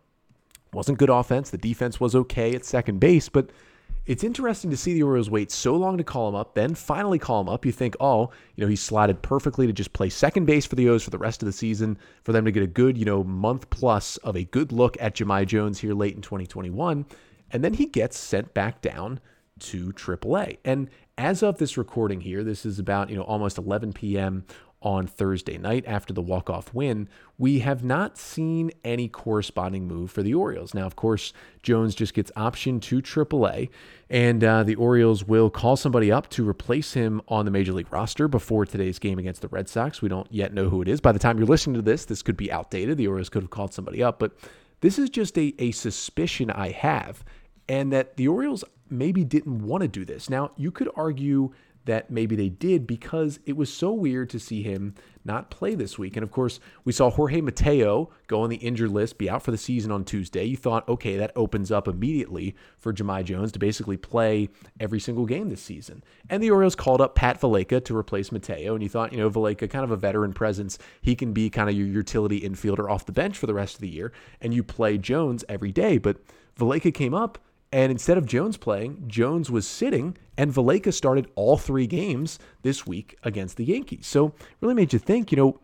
wasn't 0.72 0.98
good 0.98 1.10
offense. 1.10 1.50
The 1.50 1.58
defense 1.58 2.00
was 2.00 2.14
okay 2.14 2.54
at 2.54 2.64
second 2.64 2.98
base, 2.98 3.28
but 3.28 3.50
it's 4.06 4.24
interesting 4.24 4.70
to 4.70 4.76
see 4.76 4.94
the 4.94 5.02
Orioles 5.02 5.30
wait 5.30 5.50
so 5.50 5.76
long 5.76 5.96
to 5.98 6.04
call 6.04 6.28
him 6.28 6.34
up, 6.34 6.54
then 6.54 6.74
finally 6.74 7.18
call 7.18 7.40
him 7.40 7.48
up. 7.48 7.64
You 7.64 7.72
think, 7.72 7.96
oh, 8.00 8.30
you 8.54 8.64
know, 8.64 8.68
he's 8.68 8.82
slotted 8.82 9.22
perfectly 9.22 9.66
to 9.66 9.72
just 9.72 9.92
play 9.92 10.10
second 10.10 10.44
base 10.44 10.66
for 10.66 10.74
the 10.74 10.88
O's 10.88 11.02
for 11.02 11.10
the 11.10 11.18
rest 11.18 11.42
of 11.42 11.46
the 11.46 11.52
season, 11.52 11.96
for 12.22 12.32
them 12.32 12.44
to 12.44 12.52
get 12.52 12.62
a 12.62 12.68
good, 12.68 12.98
you 12.98 13.04
know, 13.04 13.24
month 13.24 13.68
plus 13.70 14.16
of 14.18 14.36
a 14.36 14.44
good 14.44 14.72
look 14.72 14.96
at 15.00 15.14
Jahmai 15.14 15.46
Jones 15.46 15.78
here 15.78 15.94
late 15.94 16.14
in 16.14 16.22
2021. 16.22 17.06
And 17.50 17.64
then 17.64 17.74
he 17.74 17.86
gets 17.86 18.18
sent 18.18 18.52
back 18.52 18.82
down 18.82 19.20
to 19.60 19.92
AAA. 19.92 20.58
And 20.64 20.90
as 21.16 21.42
of 21.42 21.58
this 21.58 21.78
recording 21.78 22.20
here, 22.20 22.42
this 22.42 22.66
is 22.66 22.78
about, 22.78 23.08
you 23.08 23.16
know, 23.16 23.22
almost 23.22 23.56
11 23.58 23.92
p.m 23.92 24.44
on 24.84 25.06
Thursday 25.06 25.58
night 25.58 25.82
after 25.86 26.12
the 26.12 26.22
walk-off 26.22 26.72
win, 26.74 27.08
we 27.38 27.60
have 27.60 27.82
not 27.82 28.18
seen 28.18 28.70
any 28.84 29.08
corresponding 29.08 29.88
move 29.88 30.10
for 30.10 30.22
the 30.22 30.34
Orioles. 30.34 30.74
Now, 30.74 30.84
of 30.84 30.94
course, 30.94 31.32
Jones 31.62 31.94
just 31.94 32.14
gets 32.14 32.30
optioned 32.36 32.82
to 32.82 33.00
AAA, 33.00 33.70
and 34.10 34.44
uh, 34.44 34.62
the 34.62 34.76
Orioles 34.76 35.24
will 35.24 35.48
call 35.50 35.76
somebody 35.76 36.12
up 36.12 36.28
to 36.30 36.48
replace 36.48 36.92
him 36.92 37.22
on 37.26 37.46
the 37.46 37.50
Major 37.50 37.72
League 37.72 37.92
roster 37.92 38.28
before 38.28 38.66
today's 38.66 38.98
game 38.98 39.18
against 39.18 39.40
the 39.40 39.48
Red 39.48 39.68
Sox. 39.68 40.02
We 40.02 40.08
don't 40.08 40.30
yet 40.30 40.52
know 40.52 40.68
who 40.68 40.82
it 40.82 40.88
is. 40.88 41.00
By 41.00 41.12
the 41.12 41.18
time 41.18 41.38
you're 41.38 41.46
listening 41.46 41.76
to 41.76 41.82
this, 41.82 42.04
this 42.04 42.22
could 42.22 42.36
be 42.36 42.52
outdated. 42.52 42.98
The 42.98 43.08
Orioles 43.08 43.30
could 43.30 43.42
have 43.42 43.50
called 43.50 43.72
somebody 43.72 44.02
up, 44.02 44.18
but 44.18 44.32
this 44.82 44.98
is 44.98 45.08
just 45.08 45.38
a, 45.38 45.54
a 45.58 45.70
suspicion 45.70 46.50
I 46.50 46.70
have, 46.70 47.24
and 47.68 47.90
that 47.92 48.18
the 48.18 48.28
Orioles 48.28 48.64
maybe 48.90 49.24
didn't 49.24 49.66
want 49.66 49.80
to 49.80 49.88
do 49.88 50.04
this. 50.04 50.28
Now, 50.28 50.50
you 50.56 50.70
could 50.70 50.90
argue 50.94 51.52
that 51.84 52.10
maybe 52.10 52.36
they 52.36 52.48
did 52.48 52.86
because 52.86 53.38
it 53.46 53.56
was 53.56 53.72
so 53.72 53.92
weird 53.92 54.30
to 54.30 54.40
see 54.40 54.62
him 54.62 54.94
not 55.24 55.50
play 55.50 55.74
this 55.74 55.98
week. 55.98 56.16
And 56.16 56.22
of 56.22 56.30
course, 56.30 56.60
we 56.84 56.92
saw 56.92 57.10
Jorge 57.10 57.40
Mateo 57.40 58.10
go 58.26 58.42
on 58.42 58.50
the 58.50 58.56
injured 58.56 58.90
list, 58.90 59.18
be 59.18 59.30
out 59.30 59.42
for 59.42 59.50
the 59.50 59.58
season 59.58 59.90
on 59.90 60.04
Tuesday. 60.04 60.44
You 60.44 60.56
thought, 60.56 60.88
okay, 60.88 61.16
that 61.16 61.32
opens 61.34 61.70
up 61.70 61.88
immediately 61.88 62.54
for 62.78 62.92
Jahmai 62.92 63.24
Jones 63.24 63.52
to 63.52 63.58
basically 63.58 63.96
play 63.96 64.48
every 64.78 65.00
single 65.00 65.26
game 65.26 65.48
this 65.48 65.62
season. 65.62 66.02
And 66.28 66.42
the 66.42 66.50
Orioles 66.50 66.74
called 66.74 67.00
up 67.00 67.14
Pat 67.14 67.40
Valaika 67.40 67.84
to 67.84 67.96
replace 67.96 68.32
Mateo. 68.32 68.74
And 68.74 68.82
you 68.82 68.88
thought, 68.88 69.12
you 69.12 69.18
know, 69.18 69.30
Valaika, 69.30 69.68
kind 69.68 69.84
of 69.84 69.90
a 69.90 69.96
veteran 69.96 70.32
presence, 70.32 70.78
he 71.00 71.14
can 71.14 71.32
be 71.32 71.48
kind 71.48 71.70
of 71.70 71.76
your 71.76 71.86
utility 71.86 72.40
infielder 72.40 72.90
off 72.90 73.06
the 73.06 73.12
bench 73.12 73.38
for 73.38 73.46
the 73.46 73.54
rest 73.54 73.76
of 73.76 73.80
the 73.80 73.88
year. 73.88 74.12
And 74.40 74.52
you 74.52 74.62
play 74.62 74.98
Jones 74.98 75.44
every 75.48 75.72
day. 75.72 75.98
But 75.98 76.18
Valaika 76.58 76.92
came 76.92 77.14
up 77.14 77.38
and 77.74 77.90
instead 77.90 78.16
of 78.16 78.24
Jones 78.24 78.56
playing, 78.56 79.02
Jones 79.08 79.50
was 79.50 79.66
sitting, 79.66 80.16
and 80.38 80.52
Valaika 80.52 80.94
started 80.94 81.26
all 81.34 81.56
three 81.56 81.88
games 81.88 82.38
this 82.62 82.86
week 82.86 83.18
against 83.24 83.56
the 83.56 83.64
Yankees. 83.64 84.06
So 84.06 84.32
really 84.60 84.74
made 84.74 84.92
you 84.92 85.00
think, 85.00 85.32
you 85.32 85.36
know, 85.36 85.58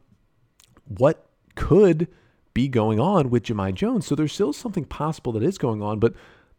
what 0.98 1.24
could 1.54 2.08
be 2.52 2.66
going 2.66 2.98
on 2.98 3.30
with 3.30 3.44
Jahmai 3.44 3.74
Jones? 3.74 4.08
So 4.08 4.16
there's 4.16 4.32
still 4.32 4.52
something 4.52 4.84
possible 4.84 5.30
that 5.34 5.44
is 5.44 5.56
going 5.56 5.82
on, 5.82 6.00
but 6.00 6.14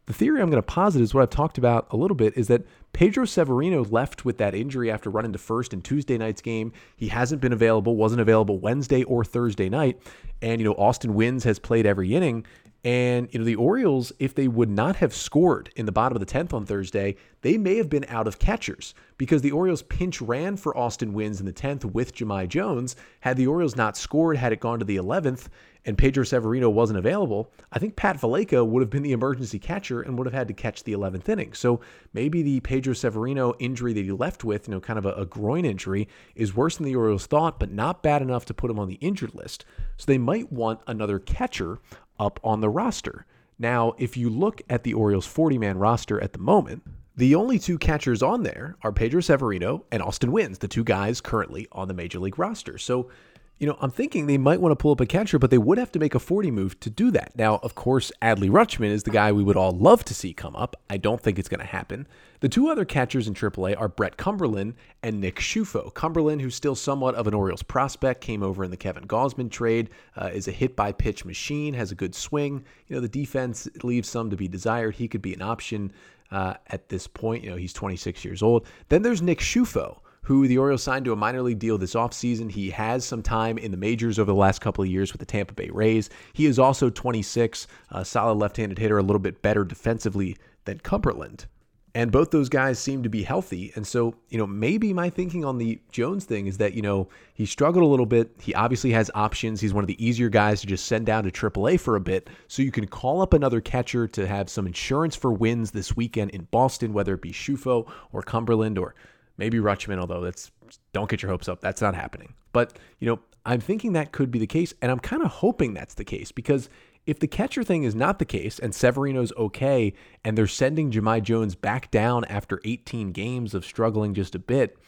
the 0.06 0.14
theory 0.14 0.40
I'm 0.40 0.48
going 0.48 0.62
to 0.62 0.66
posit 0.66 1.02
is 1.02 1.12
what 1.12 1.22
I've 1.22 1.30
talked 1.30 1.58
about 1.58 1.86
a 1.90 1.96
little 1.96 2.16
bit 2.16 2.36
is 2.36 2.48
that 2.48 2.66
Pedro 2.94 3.26
Severino 3.26 3.84
left 3.84 4.24
with 4.24 4.38
that 4.38 4.54
injury 4.54 4.90
after 4.90 5.10
running 5.10 5.32
to 5.32 5.38
first 5.38 5.72
in 5.72 5.82
Tuesday 5.82 6.16
night's 6.16 6.40
game. 6.40 6.72
He 6.96 7.08
hasn't 7.08 7.42
been 7.42 7.52
available, 7.52 7.94
wasn't 7.94 8.22
available 8.22 8.58
Wednesday 8.58 9.04
or 9.04 9.22
Thursday 9.22 9.68
night. 9.68 10.00
And, 10.40 10.60
you 10.60 10.66
know, 10.66 10.74
Austin 10.74 11.14
Wynns 11.14 11.44
has 11.44 11.58
played 11.58 11.86
every 11.86 12.14
inning. 12.14 12.46
And, 12.84 13.28
you 13.30 13.38
know, 13.38 13.44
the 13.44 13.54
Orioles, 13.54 14.12
if 14.18 14.34
they 14.34 14.48
would 14.48 14.70
not 14.70 14.96
have 14.96 15.14
scored 15.14 15.70
in 15.76 15.86
the 15.86 15.92
bottom 15.92 16.16
of 16.16 16.20
the 16.20 16.32
10th 16.32 16.52
on 16.52 16.66
Thursday, 16.66 17.14
they 17.42 17.56
may 17.56 17.76
have 17.76 17.88
been 17.88 18.04
out 18.08 18.26
of 18.26 18.40
catchers 18.40 18.94
because 19.18 19.40
the 19.40 19.52
Orioles 19.52 19.82
pinch 19.82 20.20
ran 20.20 20.56
for 20.56 20.76
Austin 20.76 21.12
Wynns 21.12 21.38
in 21.38 21.46
the 21.46 21.52
10th 21.52 21.84
with 21.84 22.12
Jahmai 22.12 22.48
Jones. 22.48 22.96
Had 23.20 23.36
the 23.36 23.46
Orioles 23.46 23.76
not 23.76 23.96
scored, 23.96 24.36
had 24.36 24.52
it 24.52 24.58
gone 24.58 24.80
to 24.80 24.84
the 24.84 24.96
11th, 24.96 25.46
and 25.84 25.98
Pedro 25.98 26.24
Severino 26.24 26.70
wasn't 26.70 26.98
available, 26.98 27.52
I 27.72 27.78
think 27.78 27.96
Pat 27.96 28.20
Valaika 28.20 28.66
would 28.66 28.80
have 28.80 28.90
been 28.90 29.02
the 29.02 29.12
emergency 29.12 29.58
catcher 29.58 30.00
and 30.00 30.16
would 30.16 30.26
have 30.26 30.34
had 30.34 30.48
to 30.48 30.54
catch 30.54 30.84
the 30.84 30.92
11th 30.92 31.28
inning. 31.28 31.52
So 31.54 31.80
maybe 32.12 32.42
the 32.42 32.60
Pedro 32.60 32.94
Severino 32.94 33.54
injury 33.58 33.92
that 33.92 34.04
he 34.04 34.12
left 34.12 34.44
with, 34.44 34.68
you 34.68 34.74
know, 34.74 34.80
kind 34.80 34.98
of 34.98 35.06
a, 35.06 35.12
a 35.14 35.26
groin 35.26 35.64
injury, 35.64 36.08
is 36.34 36.54
worse 36.54 36.76
than 36.76 36.86
the 36.86 36.96
Orioles 36.96 37.26
thought, 37.26 37.58
but 37.58 37.70
not 37.70 38.02
bad 38.02 38.22
enough 38.22 38.44
to 38.46 38.54
put 38.54 38.70
him 38.70 38.78
on 38.78 38.88
the 38.88 38.94
injured 38.94 39.34
list. 39.34 39.64
So 39.96 40.06
they 40.06 40.18
might 40.18 40.52
want 40.52 40.80
another 40.86 41.18
catcher 41.18 41.78
up 42.22 42.38
on 42.44 42.60
the 42.60 42.68
roster. 42.68 43.26
Now, 43.58 43.94
if 43.98 44.16
you 44.16 44.30
look 44.30 44.62
at 44.70 44.84
the 44.84 44.94
Orioles 44.94 45.26
40 45.26 45.58
man 45.58 45.78
roster 45.78 46.20
at 46.20 46.32
the 46.32 46.38
moment, 46.38 46.82
the 47.16 47.34
only 47.34 47.58
two 47.58 47.78
catchers 47.78 48.22
on 48.22 48.42
there 48.42 48.76
are 48.82 48.92
Pedro 48.92 49.20
Severino 49.20 49.84
and 49.92 50.02
Austin 50.02 50.30
Wynns, 50.30 50.60
the 50.60 50.68
two 50.68 50.84
guys 50.84 51.20
currently 51.20 51.68
on 51.72 51.88
the 51.88 51.94
major 51.94 52.18
league 52.18 52.38
roster. 52.38 52.78
So 52.78 53.10
you 53.58 53.66
know, 53.68 53.76
I'm 53.80 53.90
thinking 53.92 54.26
they 54.26 54.38
might 54.38 54.60
want 54.60 54.72
to 54.72 54.76
pull 54.76 54.90
up 54.90 55.00
a 55.00 55.06
catcher, 55.06 55.38
but 55.38 55.50
they 55.50 55.58
would 55.58 55.78
have 55.78 55.92
to 55.92 56.00
make 56.00 56.16
a 56.16 56.18
40 56.18 56.50
move 56.50 56.80
to 56.80 56.90
do 56.90 57.12
that. 57.12 57.32
Now, 57.36 57.60
of 57.62 57.76
course, 57.76 58.10
Adley 58.20 58.50
Rutschman 58.50 58.90
is 58.90 59.04
the 59.04 59.10
guy 59.10 59.30
we 59.30 59.44
would 59.44 59.56
all 59.56 59.70
love 59.70 60.04
to 60.06 60.14
see 60.14 60.32
come 60.32 60.56
up. 60.56 60.74
I 60.90 60.96
don't 60.96 61.20
think 61.20 61.38
it's 61.38 61.48
going 61.48 61.60
to 61.60 61.66
happen. 61.66 62.08
The 62.40 62.48
two 62.48 62.68
other 62.68 62.84
catchers 62.84 63.28
in 63.28 63.34
AAA 63.34 63.80
are 63.80 63.86
Brett 63.86 64.16
Cumberland 64.16 64.74
and 65.04 65.20
Nick 65.20 65.36
Ciuffo. 65.36 65.94
Cumberland, 65.94 66.42
who's 66.42 66.56
still 66.56 66.74
somewhat 66.74 67.14
of 67.14 67.28
an 67.28 67.34
Orioles 67.34 67.62
prospect, 67.62 68.20
came 68.20 68.42
over 68.42 68.64
in 68.64 68.72
the 68.72 68.76
Kevin 68.76 69.06
Gausman 69.06 69.48
trade, 69.48 69.90
uh, 70.16 70.30
is 70.32 70.48
a 70.48 70.52
hit 70.52 70.74
by 70.74 70.90
pitch 70.90 71.24
machine, 71.24 71.72
has 71.74 71.92
a 71.92 71.94
good 71.94 72.16
swing. 72.16 72.64
You 72.88 72.96
know, 72.96 73.00
the 73.00 73.08
defense 73.08 73.68
leaves 73.84 74.08
some 74.08 74.28
to 74.30 74.36
be 74.36 74.48
desired. 74.48 74.96
He 74.96 75.06
could 75.06 75.22
be 75.22 75.34
an 75.34 75.42
option 75.42 75.92
uh, 76.32 76.54
at 76.66 76.88
this 76.88 77.06
point. 77.06 77.44
You 77.44 77.50
know, 77.50 77.56
he's 77.56 77.72
26 77.72 78.24
years 78.24 78.42
old. 78.42 78.66
Then 78.88 79.02
there's 79.02 79.22
Nick 79.22 79.38
Ciuffo 79.38 79.98
who 80.22 80.46
the 80.46 80.58
Orioles 80.58 80.82
signed 80.82 81.04
to 81.04 81.12
a 81.12 81.16
minor 81.16 81.42
league 81.42 81.58
deal 81.58 81.78
this 81.78 81.94
offseason. 81.94 82.50
He 82.50 82.70
has 82.70 83.04
some 83.04 83.22
time 83.22 83.58
in 83.58 83.70
the 83.70 83.76
majors 83.76 84.18
over 84.18 84.30
the 84.30 84.36
last 84.36 84.60
couple 84.60 84.82
of 84.82 84.90
years 84.90 85.12
with 85.12 85.20
the 85.20 85.26
Tampa 85.26 85.54
Bay 85.54 85.68
Rays. 85.72 86.10
He 86.32 86.46
is 86.46 86.58
also 86.58 86.90
26, 86.90 87.66
a 87.90 88.04
solid 88.04 88.34
left 88.34 88.56
handed 88.56 88.78
hitter, 88.78 88.98
a 88.98 89.02
little 89.02 89.20
bit 89.20 89.42
better 89.42 89.64
defensively 89.64 90.36
than 90.64 90.78
Cumberland. 90.78 91.46
And 91.94 92.10
both 92.10 92.30
those 92.30 92.48
guys 92.48 92.78
seem 92.78 93.02
to 93.02 93.10
be 93.10 93.22
healthy. 93.22 93.70
And 93.74 93.86
so, 93.86 94.14
you 94.30 94.38
know, 94.38 94.46
maybe 94.46 94.94
my 94.94 95.10
thinking 95.10 95.44
on 95.44 95.58
the 95.58 95.78
Jones 95.90 96.24
thing 96.24 96.46
is 96.46 96.56
that, 96.56 96.72
you 96.72 96.80
know, 96.80 97.08
he 97.34 97.44
struggled 97.44 97.84
a 97.84 97.86
little 97.86 98.06
bit. 98.06 98.30
He 98.40 98.54
obviously 98.54 98.92
has 98.92 99.10
options. 99.14 99.60
He's 99.60 99.74
one 99.74 99.84
of 99.84 99.88
the 99.88 100.02
easier 100.02 100.30
guys 100.30 100.62
to 100.62 100.66
just 100.66 100.86
send 100.86 101.04
down 101.04 101.24
to 101.24 101.30
AAA 101.30 101.80
for 101.80 101.96
a 101.96 102.00
bit. 102.00 102.30
So 102.48 102.62
you 102.62 102.70
can 102.70 102.86
call 102.86 103.20
up 103.20 103.34
another 103.34 103.60
catcher 103.60 104.08
to 104.08 104.26
have 104.26 104.48
some 104.48 104.66
insurance 104.66 105.16
for 105.16 105.36
Wynns 105.36 105.72
this 105.72 105.94
weekend 105.94 106.30
in 106.30 106.48
Boston, 106.50 106.94
whether 106.94 107.12
it 107.12 107.20
be 107.20 107.32
Ciuffo 107.32 107.86
or 108.10 108.22
Cumberland 108.22 108.78
or 108.78 108.94
maybe 109.42 109.58
Rutschman, 109.58 109.98
although 109.98 110.20
that's 110.20 110.52
don't 110.92 111.10
get 111.10 111.20
your 111.20 111.32
hopes 111.32 111.48
up. 111.48 111.60
That's 111.60 111.82
not 111.82 111.96
happening. 111.96 112.34
But, 112.52 112.78
you 113.00 113.08
know, 113.08 113.18
I'm 113.44 113.58
thinking 113.58 113.92
that 113.94 114.12
could 114.12 114.30
be 114.30 114.38
the 114.38 114.46
case, 114.46 114.72
and 114.80 114.92
I'm 114.92 115.00
kind 115.00 115.20
of 115.20 115.32
hoping 115.32 115.74
that's 115.74 115.94
the 115.94 116.04
case 116.04 116.30
because 116.30 116.70
if 117.06 117.18
the 117.18 117.26
catcher 117.26 117.64
thing 117.64 117.82
is 117.82 117.96
not 117.96 118.20
the 118.20 118.24
case 118.24 118.60
and 118.60 118.72
Severino's 118.72 119.32
okay 119.36 119.94
and 120.24 120.38
they're 120.38 120.46
sending 120.46 120.92
Jahmai 120.92 121.24
Jones 121.24 121.56
back 121.56 121.90
down 121.90 122.24
after 122.26 122.60
18 122.64 123.10
games 123.10 123.52
of 123.52 123.64
struggling 123.64 124.14
just 124.14 124.36
a 124.36 124.38
bit, 124.38 124.78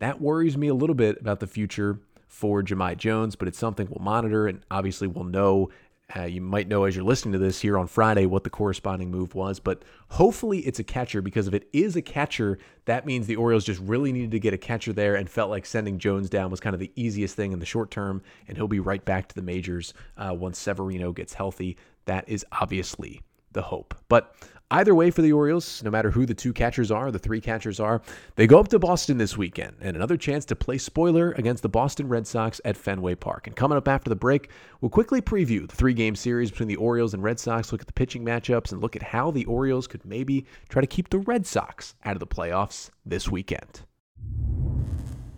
that 0.00 0.20
worries 0.20 0.56
me 0.56 0.66
a 0.66 0.74
little 0.74 0.96
bit 0.96 1.20
about 1.20 1.38
the 1.38 1.46
future 1.46 2.00
for 2.26 2.64
Jahmai 2.64 2.96
Jones, 2.96 3.36
but 3.36 3.46
it's 3.46 3.58
something 3.58 3.86
we'll 3.88 4.04
monitor 4.04 4.48
and 4.48 4.64
obviously 4.72 5.06
we'll 5.06 5.22
know 5.22 5.70
uh, 6.16 6.24
you 6.24 6.40
might 6.40 6.68
know 6.68 6.84
as 6.84 6.94
you're 6.94 7.04
listening 7.04 7.32
to 7.32 7.38
this 7.38 7.60
here 7.60 7.78
on 7.78 7.86
Friday 7.86 8.26
what 8.26 8.44
the 8.44 8.50
corresponding 8.50 9.10
move 9.10 9.34
was, 9.34 9.60
but 9.60 9.82
hopefully 10.08 10.60
it's 10.60 10.78
a 10.78 10.84
catcher 10.84 11.22
because 11.22 11.46
if 11.46 11.54
it 11.54 11.68
is 11.72 11.96
a 11.96 12.02
catcher, 12.02 12.58
that 12.86 13.06
means 13.06 13.26
the 13.26 13.36
Orioles 13.36 13.64
just 13.64 13.80
really 13.80 14.12
needed 14.12 14.30
to 14.32 14.40
get 14.40 14.54
a 14.54 14.58
catcher 14.58 14.92
there 14.92 15.14
and 15.14 15.28
felt 15.28 15.50
like 15.50 15.66
sending 15.66 15.98
Jones 15.98 16.28
down 16.28 16.50
was 16.50 16.60
kind 16.60 16.74
of 16.74 16.80
the 16.80 16.92
easiest 16.96 17.36
thing 17.36 17.52
in 17.52 17.58
the 17.58 17.66
short 17.66 17.90
term, 17.90 18.22
and 18.48 18.56
he'll 18.56 18.68
be 18.68 18.80
right 18.80 19.04
back 19.04 19.28
to 19.28 19.34
the 19.34 19.42
majors 19.42 19.94
uh, 20.16 20.34
once 20.34 20.58
Severino 20.58 21.12
gets 21.12 21.34
healthy. 21.34 21.76
That 22.06 22.28
is 22.28 22.44
obviously 22.52 23.20
the 23.52 23.62
hope. 23.62 23.94
But 24.08 24.34
Either 24.72 24.94
way 24.94 25.10
for 25.10 25.20
the 25.20 25.32
Orioles, 25.32 25.82
no 25.82 25.90
matter 25.90 26.12
who 26.12 26.24
the 26.24 26.34
two 26.34 26.52
catchers 26.52 26.92
are, 26.92 27.10
the 27.10 27.18
three 27.18 27.40
catchers 27.40 27.80
are, 27.80 28.00
they 28.36 28.46
go 28.46 28.60
up 28.60 28.68
to 28.68 28.78
Boston 28.78 29.18
this 29.18 29.36
weekend 29.36 29.74
and 29.80 29.96
another 29.96 30.16
chance 30.16 30.44
to 30.44 30.54
play 30.54 30.78
spoiler 30.78 31.32
against 31.32 31.64
the 31.64 31.68
Boston 31.68 32.06
Red 32.06 32.24
Sox 32.24 32.60
at 32.64 32.76
Fenway 32.76 33.16
Park. 33.16 33.48
And 33.48 33.56
coming 33.56 33.76
up 33.76 33.88
after 33.88 34.08
the 34.08 34.14
break, 34.14 34.50
we'll 34.80 34.88
quickly 34.88 35.20
preview 35.20 35.68
the 35.68 35.74
three 35.74 35.92
game 35.92 36.14
series 36.14 36.52
between 36.52 36.68
the 36.68 36.76
Orioles 36.76 37.14
and 37.14 37.22
Red 37.22 37.40
Sox, 37.40 37.72
look 37.72 37.80
at 37.80 37.88
the 37.88 37.92
pitching 37.92 38.24
matchups, 38.24 38.70
and 38.70 38.80
look 38.80 38.94
at 38.94 39.02
how 39.02 39.32
the 39.32 39.44
Orioles 39.46 39.88
could 39.88 40.04
maybe 40.04 40.46
try 40.68 40.80
to 40.80 40.86
keep 40.86 41.10
the 41.10 41.18
Red 41.18 41.46
Sox 41.46 41.96
out 42.04 42.14
of 42.14 42.20
the 42.20 42.26
playoffs 42.28 42.90
this 43.04 43.28
weekend. 43.28 43.80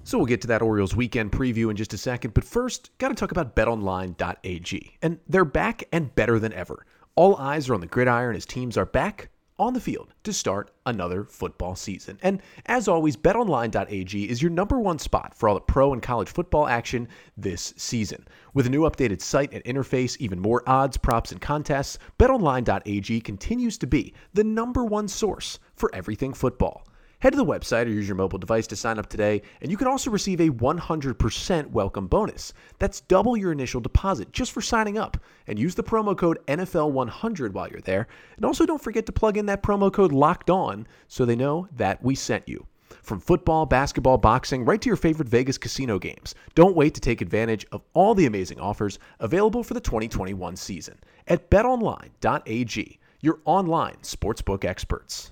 So 0.05 0.19
we'll 0.19 0.27
get 0.27 0.43
to 0.43 0.49
that 0.49 0.61
Orioles 0.61 0.95
weekend 0.95 1.33
preview 1.33 1.71
in 1.71 1.77
just 1.77 1.95
a 1.95 1.99
second, 1.99 2.35
but 2.35 2.45
first, 2.45 2.91
got 2.99 3.09
to 3.09 3.15
talk 3.15 3.31
about 3.31 3.57
betonline.ag. 3.57 4.99
And 5.01 5.21
they're 5.27 5.47
back 5.47 5.85
and 5.91 6.15
better 6.15 6.39
than 6.39 6.53
ever. 6.53 6.85
All 7.15 7.37
eyes 7.37 7.69
are 7.69 7.75
on 7.75 7.83
the 7.83 7.87
gridiron 7.87 8.37
as 8.37 8.47
teams 8.47 8.79
are 8.79 8.87
back 8.87 9.29
on 9.59 9.75
the 9.75 9.81
field 9.81 10.15
to 10.25 10.33
start 10.33 10.71
another 10.87 11.25
football 11.25 11.77
season. 11.77 12.19
And 12.23 12.41
as 12.65 12.89
always, 12.89 13.19
betonline.ag 13.19 14.31
is 14.31 14.41
your 14.41 14.51
number 14.51 14.81
one 14.81 14.99
spot 14.99 15.35
for 15.35 15.47
all 15.47 15.55
the 15.55 15.61
pro 15.61 15.93
and 15.93 16.03
college 16.03 16.31
football 16.31 16.67
action 16.67 17.07
this 17.37 17.75
season. 17.77 18.27
With 18.55 18.67
a 18.67 18.71
new 18.71 18.83
updated 18.83 19.21
site 19.21 19.53
and 19.53 19.63
interface, 19.65 20.17
even 20.21 20.41
more 20.41 20.63
odds, 20.67 20.97
props, 20.97 21.33
and 21.33 21.41
contests, 21.41 21.99
betonline.ag 22.19 23.21
continues 23.21 23.77
to 23.77 23.87
be 23.87 24.15
the 24.33 24.45
number 24.45 24.83
one 24.83 25.07
source 25.07 25.59
for 25.77 25.95
everything 25.95 26.33
football. 26.33 26.87
Head 27.23 27.35
to 27.35 27.37
the 27.37 27.45
website 27.45 27.87
or 27.87 27.91
use 27.91 28.09
your 28.09 28.17
mobile 28.17 28.41
device 28.41 28.67
to 28.67 28.75
sign 28.75 28.99
up 28.99 29.09
today, 29.09 29.43
and 29.61 29.71
you 29.71 29.77
can 29.77 29.87
also 29.87 30.11
receive 30.11 30.41
a 30.41 30.51
100% 30.51 31.71
welcome 31.71 32.09
bonus. 32.09 32.53
That's 32.81 33.03
double 33.03 33.37
your 33.37 33.53
initial 33.53 33.81
deposit 33.81 34.33
just 34.33 34.51
for 34.51 34.61
signing 34.61 34.99
up. 34.99 35.17
And 35.47 35.57
use 35.57 35.77
the 35.77 35.85
promo 35.85 36.19
code 36.19 36.41
NFL100 36.49 37.53
while 37.53 37.69
you're 37.69 37.81
there. 37.83 38.09
And 38.35 38.45
also 38.45 38.67
don't 38.67 38.83
forget 38.83 39.07
to 39.07 39.13
plug 39.13 39.37
in 39.37 39.47
that 39.47 39.63
promo 39.63 39.93
code 39.93 40.11
LOCKED 40.11 40.51
ON 40.51 40.89
so 41.07 41.25
they 41.25 41.37
know 41.37 41.69
that 41.77 42.03
we 42.03 42.17
sent 42.17 42.49
you. 42.49 42.67
From 43.05 43.21
football, 43.21 43.67
basketball, 43.67 44.19
boxing, 44.19 44.65
right 44.65 44.83
to 44.83 44.89
your 44.89 44.97
favorite 44.97 45.29
Vegas 45.29 45.59
casino 45.59 46.01
games. 46.01 46.35
Don't 46.57 46.75
wait 46.75 46.93
to 46.95 47.01
take 47.01 47.21
advantage 47.21 47.65
of 47.71 47.83
all 47.95 48.17
the 48.17 48.27
amazing 48.27 48.59
offers 48.59 48.99
available 49.21 49.63
for 49.63 49.75
the 49.75 49.81
2021 49.81 50.57
season 50.57 50.99
at 51.29 51.49
betonline.ag, 51.51 52.99
your 53.21 53.39
online 53.45 53.99
sportsbook 54.03 54.65
experts. 54.65 55.31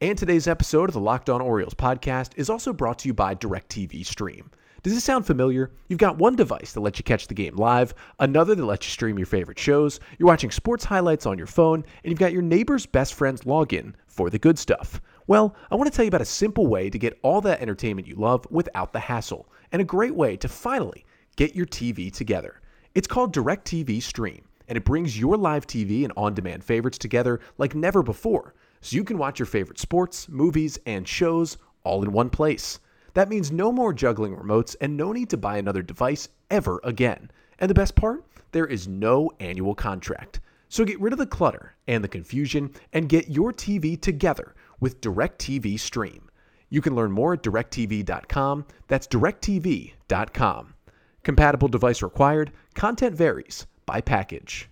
And 0.00 0.16
today's 0.16 0.46
episode 0.46 0.88
of 0.88 0.92
the 0.92 1.00
Locked 1.00 1.28
On 1.28 1.40
Orioles 1.40 1.74
podcast 1.74 2.30
is 2.36 2.48
also 2.48 2.72
brought 2.72 3.00
to 3.00 3.08
you 3.08 3.14
by 3.14 3.34
DirecTV 3.34 4.06
Stream. 4.06 4.48
Does 4.84 4.94
this 4.94 5.02
sound 5.02 5.26
familiar? 5.26 5.72
You've 5.88 5.98
got 5.98 6.18
one 6.18 6.36
device 6.36 6.72
that 6.72 6.82
lets 6.82 7.00
you 7.00 7.02
catch 7.02 7.26
the 7.26 7.34
game 7.34 7.56
live, 7.56 7.94
another 8.20 8.54
that 8.54 8.64
lets 8.64 8.86
you 8.86 8.92
stream 8.92 9.18
your 9.18 9.26
favorite 9.26 9.58
shows, 9.58 9.98
you're 10.16 10.28
watching 10.28 10.52
sports 10.52 10.84
highlights 10.84 11.26
on 11.26 11.36
your 11.36 11.48
phone, 11.48 11.84
and 12.04 12.12
you've 12.12 12.20
got 12.20 12.32
your 12.32 12.42
neighbor's 12.42 12.86
best 12.86 13.14
friend's 13.14 13.42
login 13.42 13.92
for 14.06 14.30
the 14.30 14.38
good 14.38 14.56
stuff. 14.56 15.00
Well, 15.26 15.56
I 15.68 15.74
want 15.74 15.90
to 15.90 15.96
tell 15.96 16.04
you 16.04 16.10
about 16.10 16.20
a 16.20 16.26
simple 16.26 16.68
way 16.68 16.90
to 16.90 16.96
get 16.96 17.18
all 17.22 17.40
that 17.40 17.60
entertainment 17.60 18.06
you 18.06 18.14
love 18.14 18.46
without 18.52 18.92
the 18.92 19.00
hassle, 19.00 19.50
and 19.72 19.82
a 19.82 19.84
great 19.84 20.14
way 20.14 20.36
to 20.36 20.46
finally 20.46 21.04
get 21.34 21.56
your 21.56 21.66
TV 21.66 22.12
together. 22.12 22.60
It's 22.94 23.08
called 23.08 23.34
DirecTV 23.34 24.00
Stream, 24.00 24.44
and 24.68 24.78
it 24.78 24.84
brings 24.84 25.18
your 25.18 25.36
live 25.36 25.66
TV 25.66 26.04
and 26.04 26.12
on 26.16 26.34
demand 26.34 26.62
favorites 26.62 26.98
together 26.98 27.40
like 27.58 27.74
never 27.74 28.04
before 28.04 28.54
so 28.80 28.96
you 28.96 29.04
can 29.04 29.18
watch 29.18 29.38
your 29.38 29.46
favorite 29.46 29.78
sports, 29.78 30.28
movies, 30.28 30.78
and 30.86 31.06
shows 31.06 31.58
all 31.84 32.02
in 32.02 32.12
one 32.12 32.30
place. 32.30 32.80
That 33.14 33.28
means 33.28 33.50
no 33.50 33.72
more 33.72 33.92
juggling 33.92 34.36
remotes 34.36 34.76
and 34.80 34.96
no 34.96 35.12
need 35.12 35.30
to 35.30 35.36
buy 35.36 35.58
another 35.58 35.82
device 35.82 36.28
ever 36.50 36.80
again. 36.84 37.30
And 37.58 37.68
the 37.68 37.74
best 37.74 37.94
part? 37.94 38.24
There 38.52 38.66
is 38.66 38.88
no 38.88 39.30
annual 39.40 39.74
contract. 39.74 40.40
So 40.68 40.84
get 40.84 41.00
rid 41.00 41.12
of 41.12 41.18
the 41.18 41.26
clutter 41.26 41.74
and 41.86 42.04
the 42.04 42.08
confusion 42.08 42.72
and 42.92 43.08
get 43.08 43.28
your 43.28 43.52
TV 43.52 44.00
together 44.00 44.54
with 44.80 45.00
DirecTV 45.00 45.80
Stream. 45.80 46.30
You 46.70 46.82
can 46.82 46.94
learn 46.94 47.10
more 47.10 47.32
at 47.32 47.42
directv.com. 47.42 48.66
That's 48.86 49.06
directv.com. 49.06 50.74
Compatible 51.22 51.68
device 51.68 52.02
required. 52.02 52.52
Content 52.74 53.16
varies 53.16 53.66
by 53.86 54.00
package. 54.00 54.68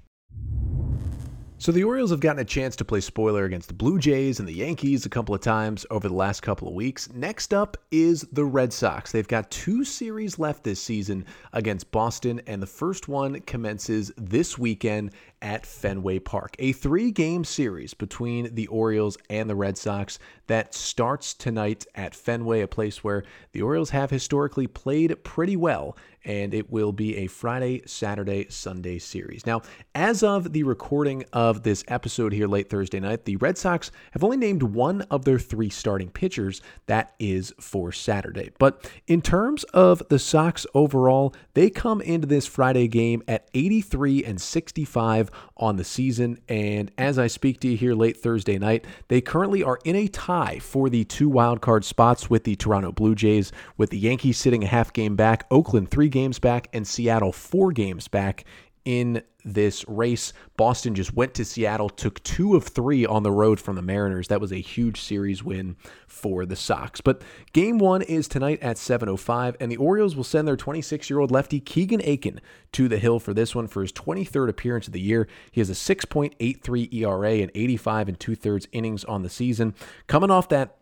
So 1.58 1.72
the 1.72 1.84
Orioles 1.84 2.10
have 2.10 2.20
gotten 2.20 2.42
a 2.42 2.44
chance 2.44 2.76
to 2.76 2.84
play 2.84 3.00
spoiler 3.00 3.44
against 3.44 3.68
the 3.68 3.74
Blue 3.74 3.98
Jays 3.98 4.38
and 4.38 4.46
the 4.46 4.52
Yankees 4.52 5.06
a 5.06 5.08
couple 5.08 5.34
of 5.34 5.40
times 5.40 5.86
over 5.90 6.06
the 6.06 6.14
last 6.14 6.42
couple 6.42 6.68
of 6.68 6.74
weeks. 6.74 7.08
Next 7.14 7.54
up 7.54 7.78
is 7.90 8.26
the 8.30 8.44
Red 8.44 8.74
Sox. 8.74 9.10
They've 9.10 9.26
got 9.26 9.50
two 9.50 9.82
series 9.82 10.38
left 10.38 10.64
this 10.64 10.82
season 10.82 11.24
against 11.54 11.90
Boston, 11.90 12.42
and 12.46 12.60
the 12.60 12.66
first 12.66 13.08
one 13.08 13.40
commences 13.40 14.12
this 14.18 14.58
weekend 14.58 15.12
at 15.42 15.66
Fenway 15.66 16.18
Park. 16.18 16.56
A 16.58 16.72
three 16.72 17.10
game 17.10 17.44
series 17.44 17.94
between 17.94 18.54
the 18.54 18.66
Orioles 18.68 19.16
and 19.30 19.48
the 19.48 19.54
Red 19.54 19.78
Sox 19.78 20.18
that 20.46 20.74
starts 20.74 21.34
tonight 21.34 21.86
at 21.94 22.14
Fenway, 22.14 22.60
a 22.60 22.68
place 22.68 23.02
where 23.02 23.24
the 23.52 23.62
Orioles 23.62 23.90
have 23.90 24.10
historically 24.10 24.66
played 24.66 25.24
pretty 25.24 25.56
well 25.56 25.96
and 26.26 26.52
it 26.52 26.70
will 26.70 26.92
be 26.92 27.16
a 27.18 27.26
Friday, 27.28 27.82
Saturday, 27.86 28.46
Sunday 28.50 28.98
series. 28.98 29.46
Now, 29.46 29.62
as 29.94 30.24
of 30.24 30.52
the 30.52 30.64
recording 30.64 31.24
of 31.32 31.62
this 31.62 31.84
episode 31.86 32.32
here 32.32 32.48
late 32.48 32.68
Thursday 32.68 32.98
night, 32.98 33.24
the 33.24 33.36
Red 33.36 33.56
Sox 33.56 33.92
have 34.10 34.24
only 34.24 34.36
named 34.36 34.64
one 34.64 35.02
of 35.02 35.24
their 35.24 35.38
three 35.38 35.70
starting 35.70 36.10
pitchers. 36.10 36.60
That 36.86 37.14
is 37.20 37.54
for 37.60 37.92
Saturday. 37.92 38.50
But 38.58 38.90
in 39.06 39.22
terms 39.22 39.62
of 39.72 40.02
the 40.08 40.18
Sox 40.18 40.66
overall, 40.74 41.32
they 41.54 41.70
come 41.70 42.00
into 42.00 42.26
this 42.26 42.46
Friday 42.46 42.88
game 42.88 43.22
at 43.28 43.48
83 43.54 44.24
and 44.24 44.40
65 44.40 45.30
on 45.56 45.76
the 45.76 45.84
season. 45.84 46.38
And 46.48 46.90
as 46.98 47.18
I 47.18 47.26
speak 47.26 47.60
to 47.60 47.68
you 47.68 47.76
here 47.76 47.94
late 47.94 48.16
Thursday 48.16 48.58
night, 48.58 48.84
they 49.08 49.20
currently 49.20 49.62
are 49.62 49.78
in 49.84 49.96
a 49.96 50.08
tie 50.08 50.58
for 50.58 50.88
the 50.88 51.04
two 51.04 51.30
wildcard 51.30 51.84
spots 51.84 52.28
with 52.28 52.44
the 52.44 52.56
Toronto 52.56 52.92
Blue 52.92 53.14
Jays, 53.14 53.52
with 53.76 53.90
the 53.90 53.98
Yankees 53.98 54.38
sitting 54.38 54.64
a 54.64 54.68
half 54.68 54.92
game 54.92 55.16
back, 55.16 55.46
Oakland 55.50 55.90
three 55.90 56.08
games 56.08 56.38
back, 56.38 56.68
and 56.72 56.86
Seattle 56.86 57.32
four 57.32 57.72
games 57.72 58.08
back 58.08 58.44
in 58.84 59.22
this 59.46 59.84
race. 59.88 60.32
Boston 60.56 60.94
just 60.94 61.14
went 61.14 61.32
to 61.34 61.44
Seattle, 61.44 61.88
took 61.88 62.22
two 62.22 62.56
of 62.56 62.64
three 62.64 63.06
on 63.06 63.22
the 63.22 63.30
road 63.30 63.60
from 63.60 63.76
the 63.76 63.82
Mariners. 63.82 64.28
That 64.28 64.40
was 64.40 64.52
a 64.52 64.56
huge 64.56 65.00
series 65.00 65.42
win 65.42 65.76
for 66.06 66.44
the 66.44 66.56
Sox. 66.56 67.00
But 67.00 67.22
game 67.52 67.78
one 67.78 68.02
is 68.02 68.28
tonight 68.28 68.58
at 68.60 68.76
7.05, 68.76 69.56
and 69.60 69.70
the 69.70 69.76
Orioles 69.76 70.16
will 70.16 70.24
send 70.24 70.46
their 70.48 70.56
26 70.56 71.08
year 71.08 71.20
old 71.20 71.30
lefty 71.30 71.60
Keegan 71.60 72.00
Akin 72.00 72.40
to 72.72 72.88
the 72.88 72.98
hill 72.98 73.20
for 73.20 73.32
this 73.32 73.54
one 73.54 73.68
for 73.68 73.82
his 73.82 73.92
23rd 73.92 74.48
appearance 74.48 74.86
of 74.88 74.92
the 74.92 75.00
year. 75.00 75.28
He 75.52 75.60
has 75.60 75.70
a 75.70 75.74
6.83 75.74 76.92
ERA 76.92 77.32
and 77.32 77.50
85 77.54 78.08
and 78.08 78.20
two 78.20 78.34
thirds 78.34 78.66
innings 78.72 79.04
on 79.04 79.22
the 79.22 79.30
season. 79.30 79.74
Coming 80.08 80.30
off 80.30 80.48
that 80.48 80.76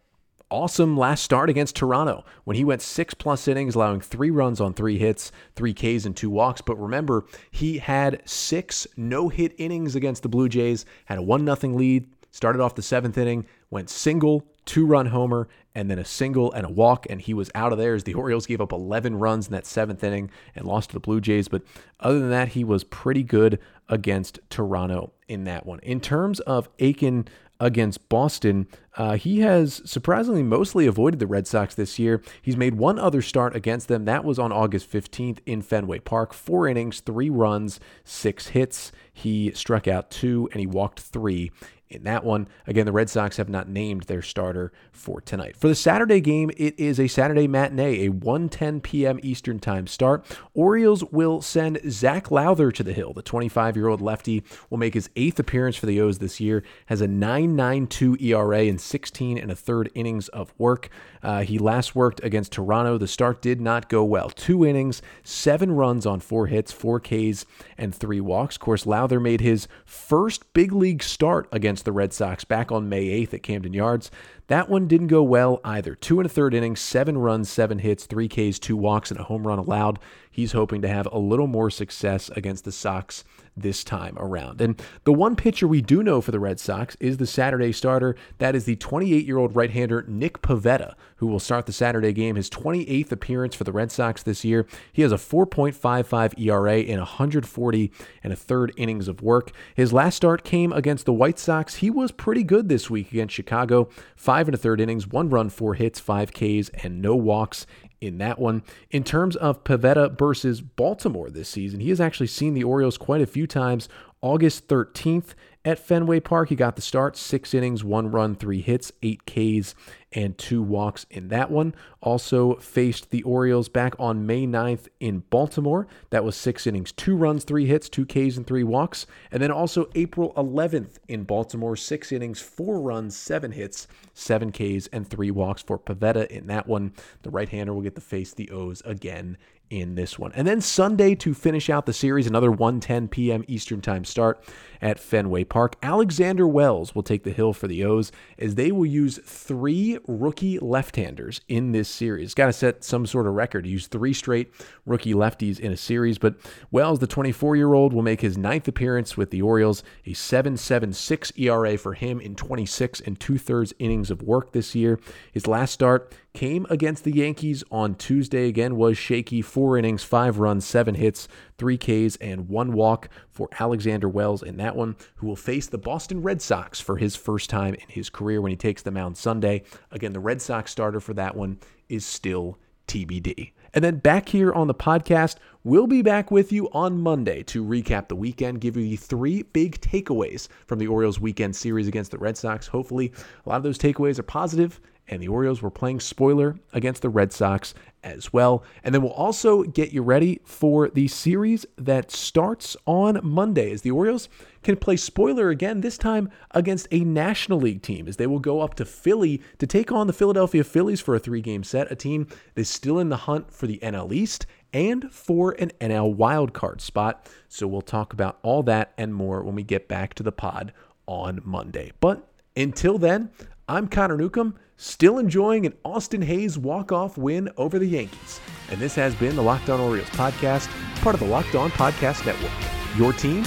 awesome 0.50 0.96
last 0.96 1.22
start 1.22 1.50
against 1.50 1.76
Toronto 1.76 2.24
when 2.44 2.56
he 2.56 2.64
went 2.64 2.82
six 2.82 3.14
plus 3.14 3.48
innings, 3.48 3.74
allowing 3.74 4.00
three 4.00 4.30
runs 4.30 4.60
on 4.60 4.74
three 4.74 4.98
hits, 4.98 5.32
three 5.56 5.74
Ks, 5.74 6.04
and 6.04 6.16
two 6.16 6.30
walks. 6.30 6.60
But 6.60 6.76
remember, 6.76 7.24
he 7.50 7.78
had 7.78 8.22
six 8.24 8.86
no 8.96 9.28
hit 9.28 9.54
innings 9.58 9.96
against 9.96 10.22
the 10.22 10.28
Blue 10.28 10.48
Jays, 10.48 10.84
had 11.06 11.18
a 11.18 11.22
1 11.22 11.44
0 11.56 11.74
lead, 11.74 12.08
started 12.30 12.60
off 12.60 12.74
the 12.74 12.82
seventh 12.82 13.18
inning, 13.18 13.46
went 13.70 13.90
single, 13.90 14.44
two 14.64 14.86
run 14.86 15.06
homer, 15.06 15.48
and 15.74 15.90
then 15.90 15.98
a 15.98 16.04
single 16.04 16.52
and 16.52 16.66
a 16.66 16.70
walk, 16.70 17.06
and 17.10 17.20
he 17.20 17.34
was 17.34 17.50
out 17.54 17.72
of 17.72 17.78
there 17.78 17.94
as 17.94 18.04
the 18.04 18.14
Orioles 18.14 18.46
gave 18.46 18.60
up 18.60 18.72
11 18.72 19.16
runs 19.16 19.46
in 19.46 19.52
that 19.52 19.66
seventh 19.66 20.02
inning 20.04 20.30
and 20.54 20.66
lost 20.66 20.90
to 20.90 20.94
the 20.94 21.00
Blue 21.00 21.20
Jays. 21.20 21.48
But 21.48 21.62
other 22.00 22.20
than 22.20 22.30
that, 22.30 22.48
he 22.48 22.64
was 22.64 22.84
pretty 22.84 23.22
good 23.22 23.58
against 23.88 24.40
Toronto 24.50 25.12
in 25.28 25.44
that 25.44 25.66
one. 25.66 25.80
In 25.80 26.00
terms 26.00 26.40
of 26.40 26.68
Akin 26.80 27.26
against 27.60 28.08
Boston, 28.08 28.66
uh, 28.96 29.16
he 29.16 29.40
has 29.40 29.82
surprisingly 29.84 30.42
mostly 30.42 30.86
avoided 30.86 31.20
the 31.20 31.26
Red 31.26 31.46
Sox 31.46 31.74
this 31.74 31.98
year. 31.98 32.22
He's 32.42 32.56
made 32.56 32.74
one 32.74 32.98
other 32.98 33.22
start 33.22 33.56
against 33.56 33.88
them. 33.88 34.04
That 34.04 34.24
was 34.24 34.38
on 34.38 34.52
August 34.52 34.90
15th 34.90 35.38
in 35.46 35.62
Fenway 35.62 36.00
Park. 36.00 36.32
Four 36.32 36.68
innings, 36.68 37.00
three 37.00 37.30
runs, 37.30 37.80
six 38.04 38.48
hits. 38.48 38.92
He 39.12 39.52
struck 39.52 39.88
out 39.88 40.10
two 40.10 40.48
and 40.52 40.60
he 40.60 40.66
walked 40.66 41.00
three 41.00 41.50
in 41.88 42.04
that 42.04 42.24
one. 42.24 42.48
Again, 42.66 42.86
the 42.86 42.92
Red 42.92 43.10
Sox 43.10 43.36
have 43.36 43.48
not 43.48 43.68
named 43.68 44.02
their 44.04 44.22
starter 44.22 44.72
for 44.92 45.20
tonight. 45.20 45.56
For 45.56 45.68
the 45.68 45.74
Saturday 45.74 46.20
game, 46.20 46.50
it 46.56 46.78
is 46.78 46.98
a 46.98 47.08
Saturday 47.08 47.46
matinee, 47.46 48.06
a 48.06 48.10
1:10 48.10 48.82
p.m. 48.82 49.20
Eastern 49.22 49.58
Time 49.58 49.86
start. 49.86 50.24
Orioles 50.54 51.04
will 51.04 51.40
send 51.42 51.80
Zac 51.90 52.30
Lowther 52.30 52.72
to 52.72 52.82
the 52.82 52.92
hill. 52.92 53.12
The 53.12 53.22
25-year-old 53.22 54.00
lefty 54.00 54.42
will 54.70 54.78
make 54.78 54.94
his 54.94 55.10
eighth 55.16 55.38
appearance 55.38 55.76
for 55.76 55.86
the 55.86 56.00
O's 56.00 56.18
this 56.18 56.40
year. 56.40 56.62
Has 56.86 57.00
a 57.00 57.08
9.92 57.08 58.20
ERA 58.22 58.64
in 58.64 58.78
16 58.78 59.38
and 59.38 59.50
a 59.50 59.56
third 59.56 59.90
innings 59.94 60.28
of 60.28 60.52
work. 60.58 60.88
Uh, 61.24 61.42
he 61.42 61.58
last 61.58 61.94
worked 61.94 62.22
against 62.22 62.52
Toronto. 62.52 62.98
The 62.98 63.08
start 63.08 63.40
did 63.40 63.60
not 63.60 63.88
go 63.88 64.04
well. 64.04 64.30
Two 64.30 64.64
innings, 64.64 65.02
seven 65.22 65.72
runs 65.72 66.04
on 66.06 66.20
four 66.20 66.46
hits, 66.46 66.70
four 66.70 67.00
Ks, 67.00 67.46
and 67.78 67.94
three 67.94 68.20
walks. 68.20 68.56
Of 68.56 68.60
course, 68.60 68.86
Lowther 68.86 69.18
made 69.18 69.40
his 69.40 69.66
first 69.84 70.52
big 70.52 70.72
league 70.72 71.02
start 71.02 71.48
against 71.50 71.84
the 71.84 71.92
Red 71.92 72.12
Sox 72.12 72.44
back 72.44 72.70
on 72.70 72.88
May 72.88 73.06
8th 73.24 73.34
at 73.34 73.42
Camden 73.42 73.72
Yards. 73.72 74.10
That 74.48 74.68
one 74.68 74.86
didn't 74.86 75.06
go 75.06 75.22
well 75.22 75.60
either. 75.64 75.94
Two 75.94 76.20
and 76.20 76.26
a 76.26 76.28
third 76.28 76.52
innings, 76.52 76.80
seven 76.80 77.16
runs, 77.16 77.48
seven 77.48 77.78
hits, 77.78 78.04
three 78.04 78.28
Ks, 78.28 78.58
two 78.58 78.76
walks, 78.76 79.10
and 79.10 79.18
a 79.18 79.24
home 79.24 79.46
run 79.46 79.58
allowed. 79.58 79.98
He's 80.30 80.52
hoping 80.52 80.82
to 80.82 80.88
have 80.88 81.08
a 81.10 81.18
little 81.18 81.46
more 81.46 81.70
success 81.70 82.28
against 82.30 82.64
the 82.64 82.72
Sox 82.72 83.24
this 83.56 83.84
time 83.84 84.18
around. 84.18 84.60
And 84.60 84.82
the 85.04 85.12
one 85.12 85.36
pitcher 85.36 85.66
we 85.66 85.80
do 85.80 86.02
know 86.02 86.20
for 86.20 86.32
the 86.32 86.40
Red 86.40 86.60
Sox 86.60 86.96
is 87.00 87.16
the 87.16 87.26
Saturday 87.26 87.72
starter. 87.72 88.16
That 88.38 88.54
is 88.54 88.64
the 88.64 88.76
28 88.76 89.24
year 89.24 89.38
old 89.38 89.56
right 89.56 89.70
hander 89.70 90.04
Nick 90.06 90.42
Pivetta, 90.42 90.94
who 91.24 91.30
will 91.32 91.40
start 91.40 91.64
the 91.64 91.72
Saturday 91.72 92.12
game, 92.12 92.36
his 92.36 92.50
28th 92.50 93.10
appearance 93.10 93.54
for 93.54 93.64
the 93.64 93.72
Red 93.72 93.90
Sox 93.90 94.22
this 94.22 94.44
year. 94.44 94.66
He 94.92 95.00
has 95.00 95.10
a 95.10 95.16
4.55 95.16 96.38
ERA 96.38 96.80
in 96.80 96.98
140 96.98 97.92
and 98.22 98.32
a 98.32 98.36
third 98.36 98.74
innings 98.76 99.08
of 99.08 99.22
work. 99.22 99.50
His 99.74 99.90
last 99.90 100.16
start 100.16 100.44
came 100.44 100.70
against 100.70 101.06
the 101.06 101.14
White 101.14 101.38
Sox. 101.38 101.76
He 101.76 101.88
was 101.88 102.12
pretty 102.12 102.42
good 102.42 102.68
this 102.68 102.90
week 102.90 103.10
against 103.10 103.34
Chicago. 103.34 103.88
Five 104.14 104.48
and 104.48 104.54
a 104.54 104.58
third 104.58 104.82
innings, 104.82 105.06
one 105.06 105.30
run, 105.30 105.48
four 105.48 105.74
hits, 105.74 105.98
five 105.98 106.30
Ks, 106.30 106.68
and 106.82 107.00
no 107.00 107.16
walks 107.16 107.66
in 108.02 108.18
that 108.18 108.38
one. 108.38 108.62
In 108.90 109.02
terms 109.02 109.34
of 109.36 109.64
Pivetta 109.64 110.18
versus 110.18 110.60
Baltimore 110.60 111.30
this 111.30 111.48
season, 111.48 111.80
he 111.80 111.88
has 111.88 112.02
actually 112.02 112.26
seen 112.26 112.52
the 112.52 112.64
Orioles 112.64 112.98
quite 112.98 113.22
a 113.22 113.26
few 113.26 113.46
times. 113.46 113.88
August 114.24 114.68
13th 114.68 115.34
at 115.66 115.78
Fenway 115.78 116.18
Park. 116.18 116.48
He 116.48 116.56
got 116.56 116.76
the 116.76 116.82
start, 116.82 117.14
six 117.14 117.52
innings, 117.52 117.84
one 117.84 118.10
run, 118.10 118.34
three 118.34 118.62
hits, 118.62 118.90
eight 119.02 119.26
Ks, 119.26 119.74
and 120.12 120.38
two 120.38 120.62
walks 120.62 121.04
in 121.10 121.28
that 121.28 121.50
one. 121.50 121.74
Also 122.00 122.54
faced 122.56 123.10
the 123.10 123.22
Orioles 123.22 123.68
back 123.68 123.94
on 123.98 124.24
May 124.24 124.46
9th 124.46 124.88
in 124.98 125.20
Baltimore. 125.28 125.86
That 126.08 126.24
was 126.24 126.36
six 126.36 126.66
innings, 126.66 126.90
two 126.90 127.16
runs, 127.16 127.44
three 127.44 127.66
hits, 127.66 127.90
two 127.90 128.06
Ks, 128.06 128.38
and 128.38 128.46
three 128.46 128.64
walks. 128.64 129.06
And 129.30 129.42
then 129.42 129.50
also 129.50 129.90
April 129.94 130.32
11th 130.38 130.96
in 131.06 131.24
Baltimore, 131.24 131.76
six 131.76 132.10
innings, 132.10 132.40
four 132.40 132.80
runs, 132.80 133.14
seven 133.14 133.52
hits, 133.52 133.86
seven 134.14 134.52
Ks, 134.52 134.86
and 134.86 135.06
three 135.06 135.30
walks 135.30 135.60
for 135.60 135.78
Pivetta 135.78 136.28
in 136.28 136.46
that 136.46 136.66
one. 136.66 136.94
The 137.22 137.30
right 137.30 137.48
hander 137.50 137.74
will 137.74 137.82
get 137.82 137.94
to 137.96 138.00
face 138.00 138.32
the 138.32 138.50
O's 138.50 138.80
again 138.86 139.36
in 139.70 139.94
this 139.94 140.18
one. 140.18 140.32
And 140.34 140.46
then 140.46 140.60
Sunday 140.60 141.14
to 141.16 141.34
finish 141.34 141.68
out 141.70 141.86
the 141.86 141.92
series, 141.92 142.26
another 142.26 142.50
1:10 142.50 143.10
p.m. 143.10 143.44
Eastern 143.48 143.80
Time 143.80 144.04
start 144.04 144.42
at 144.80 144.98
Fenway 144.98 145.44
Park. 145.44 145.76
Alexander 145.82 146.46
Wells 146.46 146.94
will 146.94 147.02
take 147.02 147.24
the 147.24 147.32
hill 147.32 147.52
for 147.52 147.66
the 147.66 147.82
O's 147.84 148.12
as 148.38 148.54
they 148.54 148.70
will 148.70 148.86
use 148.86 149.18
three 149.24 149.98
rookie 150.06 150.58
left-handers 150.58 151.40
in 151.48 151.72
this 151.72 151.88
series. 151.88 152.34
Got 152.34 152.46
to 152.46 152.52
set 152.52 152.84
some 152.84 153.06
sort 153.06 153.26
of 153.26 153.32
record. 153.32 153.66
Use 153.66 153.86
three 153.86 154.12
straight 154.12 154.52
rookie 154.84 155.14
lefties 155.14 155.58
in 155.58 155.72
a 155.72 155.76
series, 155.76 156.18
but 156.18 156.34
Wells, 156.70 156.98
the 156.98 157.06
24-year-old, 157.06 157.92
will 157.92 158.02
make 158.02 158.20
his 158.20 158.36
ninth 158.36 158.68
appearance 158.68 159.16
with 159.16 159.30
the 159.30 159.42
Orioles. 159.42 159.82
A 160.06 160.10
7.76 160.10 161.38
ERA 161.38 161.78
for 161.78 161.94
him 161.94 162.20
in 162.20 162.34
26 162.34 163.00
and 163.00 163.18
two-thirds 163.18 163.72
innings 163.78 164.10
of 164.10 164.22
work 164.22 164.52
this 164.52 164.74
year. 164.74 165.00
His 165.32 165.46
last 165.46 165.72
start 165.72 166.12
came 166.34 166.66
against 166.68 167.04
the 167.04 167.14
Yankees 167.14 167.64
on 167.70 167.94
Tuesday. 167.94 168.48
Again, 168.48 168.76
was 168.76 168.98
shaky. 168.98 169.40
Four 169.40 169.78
innings, 169.78 170.02
five 170.02 170.38
runs, 170.38 170.66
seven 170.66 170.96
hits, 170.96 171.28
three 171.56 171.78
Ks, 171.78 172.16
and 172.16 172.48
one 172.48 172.72
walk 172.72 173.08
for 173.30 173.48
Alexander 173.58 174.08
Wells 174.08 174.42
in 174.42 174.56
that 174.58 174.76
one, 174.76 174.96
who 175.16 175.28
will 175.28 175.36
face 175.36 175.68
the 175.68 175.78
Boston 175.78 176.22
Red 176.22 176.42
Sox 176.42 176.80
for 176.80 176.96
his 176.96 177.16
first 177.16 177.48
time 177.48 177.74
in 177.74 177.88
his 177.88 178.10
career 178.10 178.40
when 178.40 178.50
he 178.50 178.56
takes 178.56 178.82
the 178.82 178.90
mound 178.90 179.16
Sunday. 179.16 179.62
Again, 179.92 180.12
the 180.12 180.20
Red 180.20 180.42
Sox 180.42 180.70
starter 180.70 181.00
for 181.00 181.14
that 181.14 181.36
one 181.36 181.58
is 181.88 182.04
still 182.04 182.58
TBD. 182.88 183.52
And 183.72 183.82
then 183.82 183.96
back 183.96 184.28
here 184.28 184.52
on 184.52 184.68
the 184.68 184.74
podcast, 184.74 185.36
we'll 185.64 185.88
be 185.88 186.02
back 186.02 186.30
with 186.30 186.52
you 186.52 186.68
on 186.70 187.00
Monday 187.00 187.42
to 187.44 187.64
recap 187.64 188.06
the 188.06 188.14
weekend, 188.14 188.60
give 188.60 188.76
you 188.76 188.84
the 188.84 188.96
three 188.96 189.42
big 189.42 189.80
takeaways 189.80 190.46
from 190.66 190.78
the 190.78 190.86
Orioles 190.86 191.18
weekend 191.18 191.56
series 191.56 191.88
against 191.88 192.12
the 192.12 192.18
Red 192.18 192.36
Sox. 192.36 192.68
Hopefully, 192.68 193.12
a 193.44 193.48
lot 193.48 193.56
of 193.56 193.64
those 193.64 193.78
takeaways 193.78 194.18
are 194.18 194.24
positive 194.24 194.80
and 195.08 195.22
the 195.22 195.28
Orioles 195.28 195.62
were 195.62 195.70
playing 195.70 196.00
spoiler 196.00 196.56
against 196.72 197.02
the 197.02 197.08
Red 197.08 197.32
Sox 197.32 197.74
as 198.02 198.32
well. 198.32 198.64
And 198.82 198.94
then 198.94 199.02
we'll 199.02 199.12
also 199.12 199.62
get 199.62 199.92
you 199.92 200.02
ready 200.02 200.40
for 200.44 200.88
the 200.88 201.08
series 201.08 201.66
that 201.76 202.10
starts 202.10 202.76
on 202.86 203.20
Monday 203.22 203.72
as 203.72 203.82
the 203.82 203.90
Orioles 203.90 204.28
can 204.62 204.76
play 204.76 204.96
spoiler 204.96 205.50
again, 205.50 205.80
this 205.80 205.98
time 205.98 206.30
against 206.52 206.88
a 206.90 207.00
National 207.00 207.60
League 207.60 207.82
team, 207.82 208.08
as 208.08 208.16
they 208.16 208.26
will 208.26 208.38
go 208.38 208.60
up 208.60 208.74
to 208.74 208.84
Philly 208.84 209.42
to 209.58 209.66
take 209.66 209.90
on 209.92 210.06
the 210.06 210.12
Philadelphia 210.12 210.64
Phillies 210.64 211.00
for 211.00 211.14
a 211.14 211.20
three 211.20 211.40
game 211.40 211.64
set, 211.64 211.90
a 211.90 211.96
team 211.96 212.26
that 212.54 212.62
is 212.62 212.68
still 212.68 212.98
in 212.98 213.08
the 213.08 213.16
hunt 213.16 213.52
for 213.52 213.66
the 213.66 213.78
NL 213.78 214.12
East 214.12 214.46
and 214.72 215.10
for 215.12 215.52
an 215.52 215.70
NL 215.80 216.16
wildcard 216.16 216.80
spot. 216.80 217.30
So 217.48 217.66
we'll 217.66 217.82
talk 217.82 218.12
about 218.12 218.38
all 218.42 218.62
that 218.64 218.92
and 218.98 219.14
more 219.14 219.42
when 219.42 219.54
we 219.54 219.62
get 219.62 219.88
back 219.88 220.14
to 220.14 220.22
the 220.22 220.32
pod 220.32 220.72
on 221.06 221.40
Monday. 221.44 221.92
But 222.00 222.26
until 222.56 222.98
then, 222.98 223.30
I'm 223.66 223.88
Connor 223.88 224.18
Newcomb, 224.18 224.56
still 224.76 225.18
enjoying 225.18 225.64
an 225.64 225.72
Austin 225.86 226.20
Hays 226.20 226.58
walk-off 226.58 227.16
win 227.16 227.48
over 227.56 227.78
the 227.78 227.86
Yankees. 227.86 228.40
And 228.70 228.78
this 228.78 228.94
has 228.96 229.14
been 229.14 229.36
the 229.36 229.42
Locked 229.42 229.70
On 229.70 229.80
Orioles 229.80 230.10
podcast, 230.10 230.68
part 231.00 231.14
of 231.14 231.20
the 231.20 231.26
Locked 231.26 231.54
On 231.54 231.70
Podcast 231.70 232.26
Network. 232.26 232.52
Your 232.98 233.14
team 233.14 233.38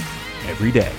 every 0.46 0.72
day. 0.72 0.92